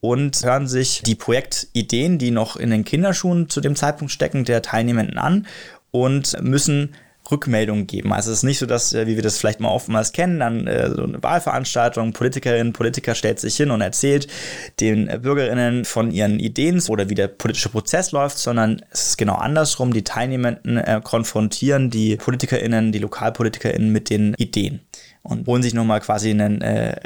[0.00, 4.62] und hören sich die Projektideen, die noch in den Kinderschuhen zu dem Zeitpunkt stecken, der
[4.62, 5.46] Teilnehmenden an
[5.90, 6.94] und müssen
[7.30, 8.12] Rückmeldungen geben.
[8.12, 10.66] Also es ist nicht so, dass, äh, wie wir das vielleicht mal oftmals kennen, dann
[10.66, 14.28] äh, so eine Wahlveranstaltung, Politikerinnen, Politiker stellt sich hin und erzählt
[14.80, 19.34] den Bürgerinnen von ihren Ideen oder wie der politische Prozess läuft, sondern es ist genau
[19.34, 19.92] andersrum.
[19.92, 24.80] Die Teilnehmenden äh, konfrontieren die Politikerinnen, die Lokalpolitikerinnen mit den Ideen
[25.24, 26.96] und holen sich nochmal quasi einen äh,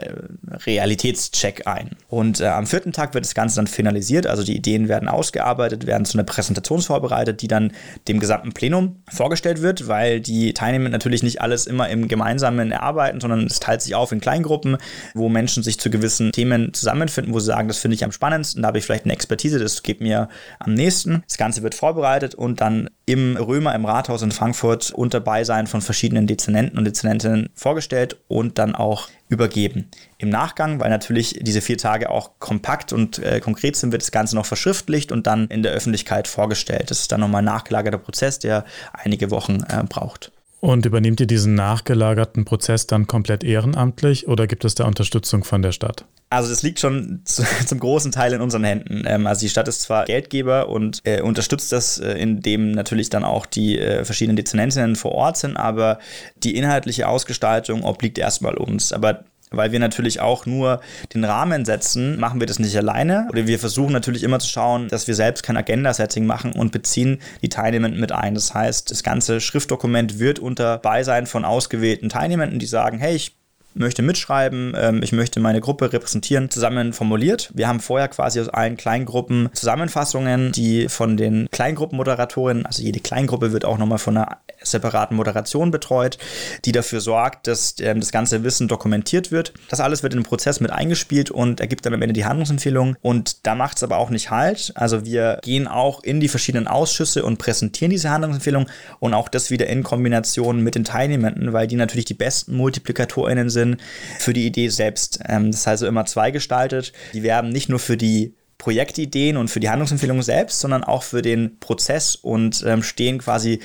[0.66, 1.91] Realitätscheck ein.
[2.09, 5.87] Und äh, am vierten Tag wird das Ganze dann finalisiert, also die Ideen werden ausgearbeitet,
[5.87, 7.73] werden zu einer Präsentation vorbereitet, die dann
[8.09, 13.21] dem gesamten Plenum vorgestellt wird, weil die Teilnehmer natürlich nicht alles immer im Gemeinsamen erarbeiten,
[13.21, 14.79] sondern es teilt sich auf in Kleingruppen,
[15.14, 18.62] wo Menschen sich zu gewissen Themen zusammenfinden, wo sie sagen, das finde ich am spannendsten,
[18.62, 21.23] da habe ich vielleicht eine Expertise, das geht mir am nächsten.
[21.29, 25.80] Das Ganze wird vorbereitet und dann im Römer im Rathaus in Frankfurt unter Beisein von
[25.80, 29.90] verschiedenen Dezernenten und Dezernentinnen vorgestellt und dann auch übergeben.
[30.18, 34.11] Im Nachgang, weil natürlich diese vier Tage auch kompakt und äh, konkret sind, wird das
[34.11, 36.90] Ganze noch verschriftlicht und dann in der Öffentlichkeit vorgestellt.
[36.90, 40.30] Das ist dann nochmal ein nachgelagerter Prozess, der einige Wochen äh, braucht.
[40.61, 45.62] Und übernehmt ihr diesen nachgelagerten Prozess dann komplett ehrenamtlich oder gibt es da Unterstützung von
[45.62, 46.04] der Stadt?
[46.30, 49.04] Also das liegt schon zu, zum großen Teil in unseren Händen.
[49.06, 53.24] Ähm, also die Stadt ist zwar Geldgeber und äh, unterstützt das, äh, indem natürlich dann
[53.24, 55.98] auch die äh, verschiedenen Dezernentinnen vor Ort sind, aber
[56.42, 58.92] die inhaltliche Ausgestaltung obliegt erstmal uns.
[58.92, 60.80] Aber weil wir natürlich auch nur
[61.14, 63.26] den Rahmen setzen, machen wir das nicht alleine.
[63.30, 67.20] Oder wir versuchen natürlich immer zu schauen, dass wir selbst kein Agenda-Setting machen und beziehen
[67.42, 68.34] die Teilnehmenden mit ein.
[68.34, 73.38] Das heißt, das ganze Schriftdokument wird unter Beisein von ausgewählten Teilnehmenden, die sagen, hey, ich
[73.74, 77.51] möchte mitschreiben, ähm, ich möchte meine Gruppe repräsentieren, zusammen formuliert.
[77.55, 83.53] Wir haben vorher quasi aus allen Kleingruppen Zusammenfassungen, die von den Kleingruppenmoderatorinnen, also jede Kleingruppe
[83.53, 84.38] wird auch nochmal von einer
[84.71, 86.19] separaten Moderation betreut,
[86.64, 89.53] die dafür sorgt, dass ähm, das ganze Wissen dokumentiert wird.
[89.69, 92.97] Das alles wird in den Prozess mit eingespielt und ergibt dann am Ende die Handlungsempfehlung.
[93.01, 94.73] Und da macht es aber auch nicht halt.
[94.75, 98.66] Also wir gehen auch in die verschiedenen Ausschüsse und präsentieren diese Handlungsempfehlung
[99.01, 103.51] und auch das wieder in Kombination mit den Teilnehmenden, weil die natürlich die besten MultiplikatorInnen
[103.51, 103.79] sind
[104.19, 105.21] für die Idee selbst.
[105.27, 106.93] Ähm, das ist also immer zweigestaltet.
[107.12, 111.23] Die werben nicht nur für die Projektideen und für die Handlungsempfehlungen selbst, sondern auch für
[111.23, 113.61] den Prozess und ähm, stehen quasi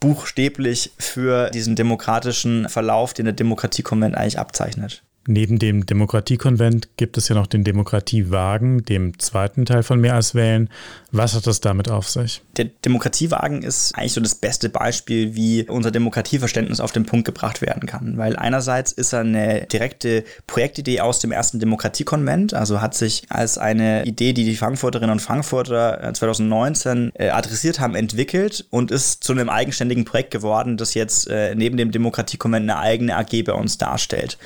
[0.00, 5.02] buchstäblich für diesen demokratischen Verlauf, den der Demokratiekonvent eigentlich abzeichnet.
[5.30, 10.34] Neben dem Demokratiekonvent gibt es ja noch den Demokratiewagen, dem zweiten Teil von Mehr als
[10.34, 10.70] Wählen.
[11.12, 12.40] Was hat das damit auf sich?
[12.56, 17.60] Der Demokratiewagen ist eigentlich so das beste Beispiel, wie unser Demokratieverständnis auf den Punkt gebracht
[17.60, 18.16] werden kann.
[18.16, 23.58] Weil einerseits ist er eine direkte Projektidee aus dem ersten Demokratiekonvent, also hat sich als
[23.58, 29.22] eine Idee, die die Frankfurterinnen und Frankfurter 2019 äh, äh, adressiert haben, entwickelt und ist
[29.22, 33.52] zu einem eigenständigen Projekt geworden, das jetzt äh, neben dem Demokratiekonvent eine eigene AG bei
[33.52, 34.38] uns darstellt.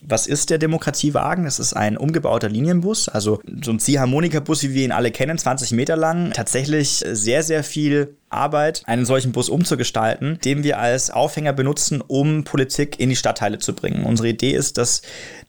[0.00, 1.44] Was ist der Demokratiewagen?
[1.44, 5.72] Das ist ein umgebauter Linienbus, also so ein Ziehharmonika-Bus, wie wir ihn alle kennen, 20
[5.72, 6.32] Meter lang.
[6.32, 12.44] Tatsächlich sehr, sehr viel Arbeit, einen solchen Bus umzugestalten, den wir als Aufhänger benutzen, um
[12.44, 14.04] Politik in die Stadtteile zu bringen.
[14.04, 15.02] Unsere Idee ist, dass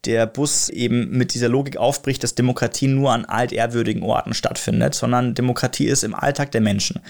[0.06, 5.36] der Bus eben mit dieser Logik aufbricht, dass Demokratie nur an altehrwürdigen Orten stattfindet, sondern
[5.36, 7.02] Demokratie ist im Alltag der Menschen.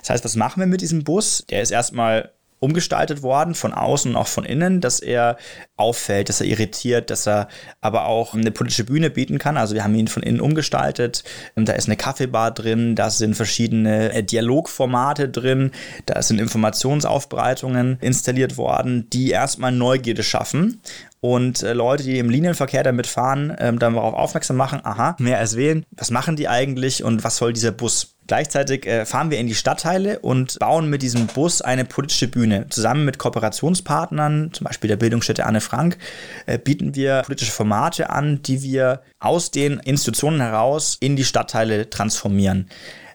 [0.00, 1.44] Das heißt, was machen wir mit diesem Bus?
[1.48, 5.36] Der ist erstmal umgestaltet worden, von außen und auch von innen, dass er
[5.76, 7.48] auffällt, dass er irritiert, dass er
[7.80, 9.56] aber auch eine politische Bühne bieten kann.
[9.56, 11.24] Also wir haben ihn von innen umgestaltet.
[11.56, 15.72] Da ist eine Kaffeebar drin, da sind verschiedene äh, Dialogformate drin,
[16.06, 20.80] da sind Informationsaufbereitungen installiert worden, die erstmal Neugierde schaffen
[21.24, 25.38] und äh, Leute, die im Linienverkehr damit fahren, ähm, dann darauf aufmerksam machen, aha, mehr
[25.38, 28.13] als wählen, was machen die eigentlich und was soll dieser Bus?
[28.26, 32.66] Gleichzeitig äh, fahren wir in die Stadtteile und bauen mit diesem Bus eine politische Bühne.
[32.70, 35.98] Zusammen mit Kooperationspartnern, zum Beispiel der Bildungsstätte Anne Frank,
[36.46, 41.90] äh, bieten wir politische Formate an, die wir aus den Institutionen heraus in die Stadtteile
[41.90, 42.68] transformieren.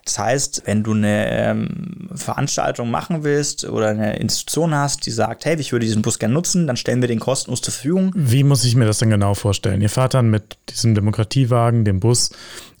[0.04, 5.44] Das heißt, wenn du eine ähm, Veranstaltung machen willst oder eine Institution hast, die sagt,
[5.44, 8.12] hey, ich würde diesen Bus gerne nutzen, dann stellen wir den kostenlos zur Verfügung.
[8.16, 9.80] Wie muss ich mir das denn genau vorstellen?
[9.82, 12.30] Ihr fahrt dann mit diesem Demokratiewagen, dem Bus,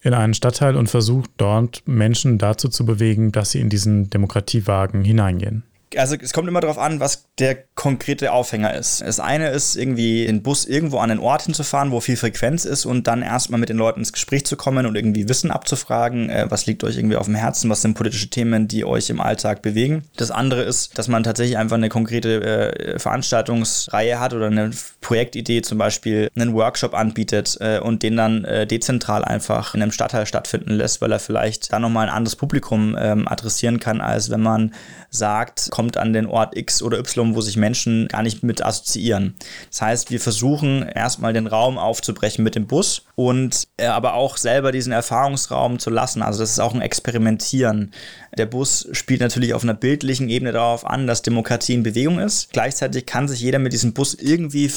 [0.02, 5.04] in einen Stadtteil und versucht dort Menschen dazu zu bewegen, dass sie in diesen Demokratiewagen
[5.04, 5.64] hineingehen
[5.96, 9.00] also es kommt immer darauf an, was der konkrete Aufhänger ist.
[9.00, 12.84] Das eine ist irgendwie den Bus irgendwo an einen Ort hinzufahren, wo viel Frequenz ist
[12.84, 16.46] und dann erstmal mit den Leuten ins Gespräch zu kommen und irgendwie Wissen abzufragen, äh,
[16.48, 19.62] was liegt euch irgendwie auf dem Herzen, was sind politische Themen, die euch im Alltag
[19.62, 20.04] bewegen.
[20.16, 24.70] Das andere ist, dass man tatsächlich einfach eine konkrete äh, Veranstaltungsreihe hat oder eine
[25.00, 29.92] Projektidee, zum Beispiel einen Workshop anbietet äh, und den dann äh, dezentral einfach in einem
[29.92, 34.30] Stadtteil stattfinden lässt, weil er vielleicht dann nochmal ein anderes Publikum ähm, adressieren kann, als
[34.30, 34.72] wenn man
[35.10, 39.34] sagt, kommt an den Ort X oder Y, wo sich Menschen gar nicht mit assoziieren.
[39.70, 44.36] Das heißt, wir versuchen erstmal den Raum aufzubrechen mit dem Bus und äh, aber auch
[44.36, 46.20] selber diesen Erfahrungsraum zu lassen.
[46.20, 47.94] Also das ist auch ein Experimentieren.
[48.36, 52.52] Der Bus spielt natürlich auf einer bildlichen Ebene darauf an, dass Demokratie in Bewegung ist.
[52.52, 54.68] Gleichzeitig kann sich jeder mit diesem Bus irgendwie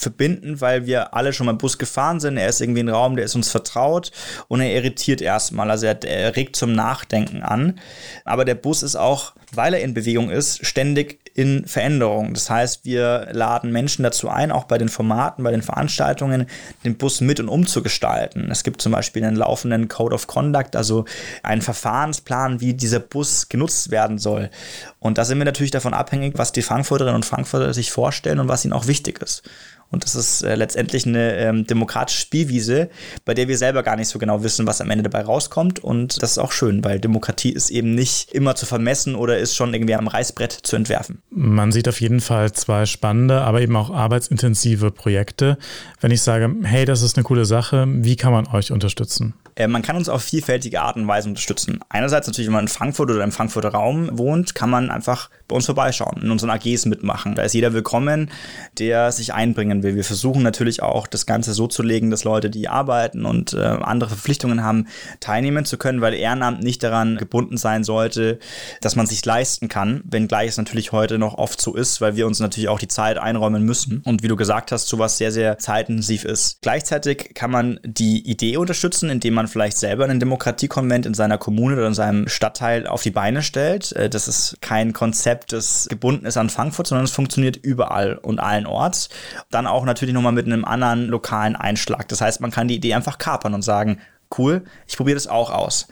[0.00, 2.36] verbinden, weil wir alle schon mal Bus gefahren sind.
[2.36, 4.10] Er ist irgendwie ein Raum, der ist uns vertraut
[4.48, 5.70] und er irritiert erstmal.
[5.70, 7.78] Also er, er regt zum Nachdenken an.
[8.24, 12.34] Aber der Bus ist auch, weil er in Bewegung ist, ständig in Veränderung.
[12.34, 16.46] Das heißt, wir laden Menschen dazu ein, auch bei den Formaten, bei den Veranstaltungen,
[16.84, 18.50] den Bus mit und umzugestalten.
[18.50, 21.04] Es gibt zum Beispiel einen laufenden Code of Conduct, also
[21.42, 24.50] einen Verfahrensplan, wie dieser Bus genutzt werden soll.
[24.98, 28.48] Und da sind wir natürlich davon abhängig, was die Frankfurterinnen und Frankfurter sich vorstellen und
[28.48, 29.42] was ihnen auch wichtig ist.
[29.90, 32.90] Und das ist äh, letztendlich eine ähm, demokratische Spielwiese,
[33.24, 35.80] bei der wir selber gar nicht so genau wissen, was am Ende dabei rauskommt.
[35.80, 39.56] Und das ist auch schön, weil Demokratie ist eben nicht immer zu vermessen oder ist
[39.56, 41.19] schon irgendwie am Reißbrett zu entwerfen.
[41.32, 45.58] Man sieht auf jeden Fall zwei spannende, aber eben auch arbeitsintensive Projekte.
[46.00, 49.34] Wenn ich sage, hey, das ist eine coole Sache, wie kann man euch unterstützen?
[49.54, 51.80] Äh, man kann uns auf vielfältige Art und Weise unterstützen.
[51.88, 55.56] Einerseits natürlich, wenn man in Frankfurt oder im Frankfurter Raum wohnt, kann man einfach bei
[55.56, 57.34] uns vorbeischauen, in unseren AGs mitmachen.
[57.34, 58.30] Da ist jeder willkommen,
[58.78, 59.96] der sich einbringen will.
[59.96, 63.58] Wir versuchen natürlich auch, das Ganze so zu legen, dass Leute, die arbeiten und äh,
[63.58, 64.86] andere Verpflichtungen haben,
[65.18, 68.38] teilnehmen zu können, weil Ehrenamt nicht daran gebunden sein sollte,
[68.80, 72.26] dass man sich leisten kann, wenngleich es natürlich heute noch oft so ist, weil wir
[72.26, 74.02] uns natürlich auch die Zeit einräumen müssen.
[74.04, 76.58] Und wie du gesagt hast, sowas sehr, sehr zeitintensiv ist.
[76.62, 81.76] Gleichzeitig kann man die Idee unterstützen, indem man vielleicht selber einen Demokratiekonvent in seiner Kommune
[81.76, 83.92] oder in seinem Stadtteil auf die Beine stellt.
[83.92, 88.40] Äh, das ist kein Konzept, das gebunden ist an Frankfurt, sondern es funktioniert überall und
[88.40, 89.08] allen Orts.
[89.50, 92.08] Dann auch natürlich nochmal mit einem anderen lokalen Einschlag.
[92.08, 94.00] Das heißt, man kann die Idee einfach kapern und sagen,
[94.38, 95.88] cool, ich probiere das auch aus.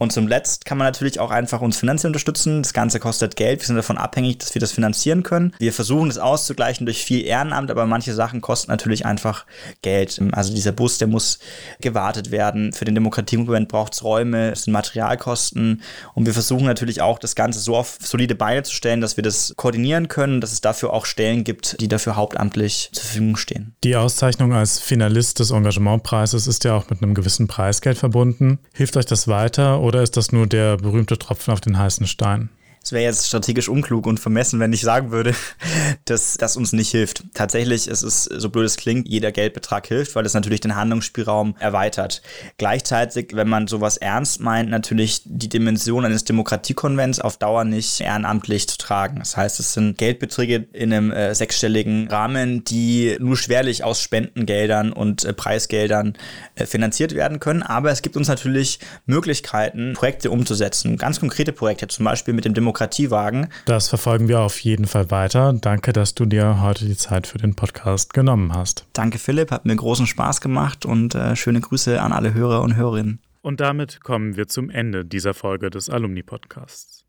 [0.00, 2.62] Und zum Letzt kann man natürlich auch einfach uns finanziell unterstützen.
[2.62, 3.60] Das Ganze kostet Geld.
[3.60, 5.52] Wir sind davon abhängig, dass wir das finanzieren können.
[5.58, 9.44] Wir versuchen das auszugleichen durch viel Ehrenamt, aber manche Sachen kosten natürlich einfach
[9.82, 10.18] Geld.
[10.32, 11.38] Also dieser Bus, der muss
[11.82, 12.72] gewartet werden.
[12.72, 15.82] Für den Demokratiemoment braucht es Räume, es sind Materialkosten.
[16.14, 19.22] Und wir versuchen natürlich auch, das Ganze so auf solide Beine zu stellen, dass wir
[19.22, 23.74] das koordinieren können, dass es dafür auch Stellen gibt, die dafür hauptamtlich zur Verfügung stehen.
[23.84, 28.60] Die Auszeichnung als Finalist des Engagementpreises ist ja auch mit einem gewissen Preisgeld verbunden.
[28.72, 29.80] Hilft euch das weiter?
[29.98, 32.50] Ist das nur der berühmte Tropfen auf den heißen Stein?
[32.90, 35.32] Es wäre jetzt strategisch unklug und vermessen, wenn ich sagen würde,
[36.06, 37.22] dass das uns nicht hilft.
[37.34, 41.54] Tatsächlich, es ist, so blöd es klingt, jeder Geldbetrag hilft, weil es natürlich den Handlungsspielraum
[41.60, 42.20] erweitert.
[42.58, 48.68] Gleichzeitig, wenn man sowas ernst meint, natürlich die Dimension eines Demokratiekonvents auf Dauer nicht ehrenamtlich
[48.68, 49.20] zu tragen.
[49.20, 54.92] Das heißt, es sind Geldbeträge in einem äh, sechsstelligen Rahmen, die nur schwerlich aus Spendengeldern
[54.92, 56.14] und äh, Preisgeldern
[56.56, 57.62] äh, finanziert werden können.
[57.62, 60.96] Aber es gibt uns natürlich Möglichkeiten, Projekte umzusetzen.
[60.96, 63.48] Ganz konkrete Projekte, zum Beispiel mit dem Demokratiekonvent Demokratiewagen.
[63.66, 65.52] Das verfolgen wir auf jeden Fall weiter.
[65.52, 68.86] Danke, dass du dir heute die Zeit für den Podcast genommen hast.
[68.92, 69.50] Danke, Philipp.
[69.50, 73.20] Hat mir großen Spaß gemacht und äh, schöne Grüße an alle Hörer und Hörerinnen.
[73.42, 77.04] Und damit kommen wir zum Ende dieser Folge des Alumni-Podcasts.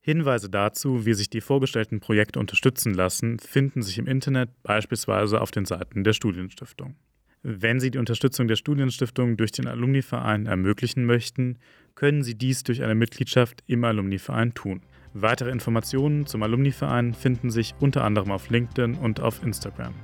[0.00, 5.50] Hinweise dazu, wie sich die vorgestellten Projekte unterstützen lassen, finden sich im Internet, beispielsweise auf
[5.50, 6.94] den Seiten der Studienstiftung.
[7.42, 11.58] Wenn Sie die Unterstützung der Studienstiftung durch den Alumni-Verein ermöglichen möchten,
[11.96, 14.82] können Sie dies durch eine Mitgliedschaft im Alumni-Verein tun.
[15.14, 19.94] Weitere Informationen zum Alumni-Verein finden sich unter anderem auf LinkedIn und auf Instagram.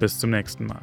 [0.00, 0.82] Bis zum nächsten Mal.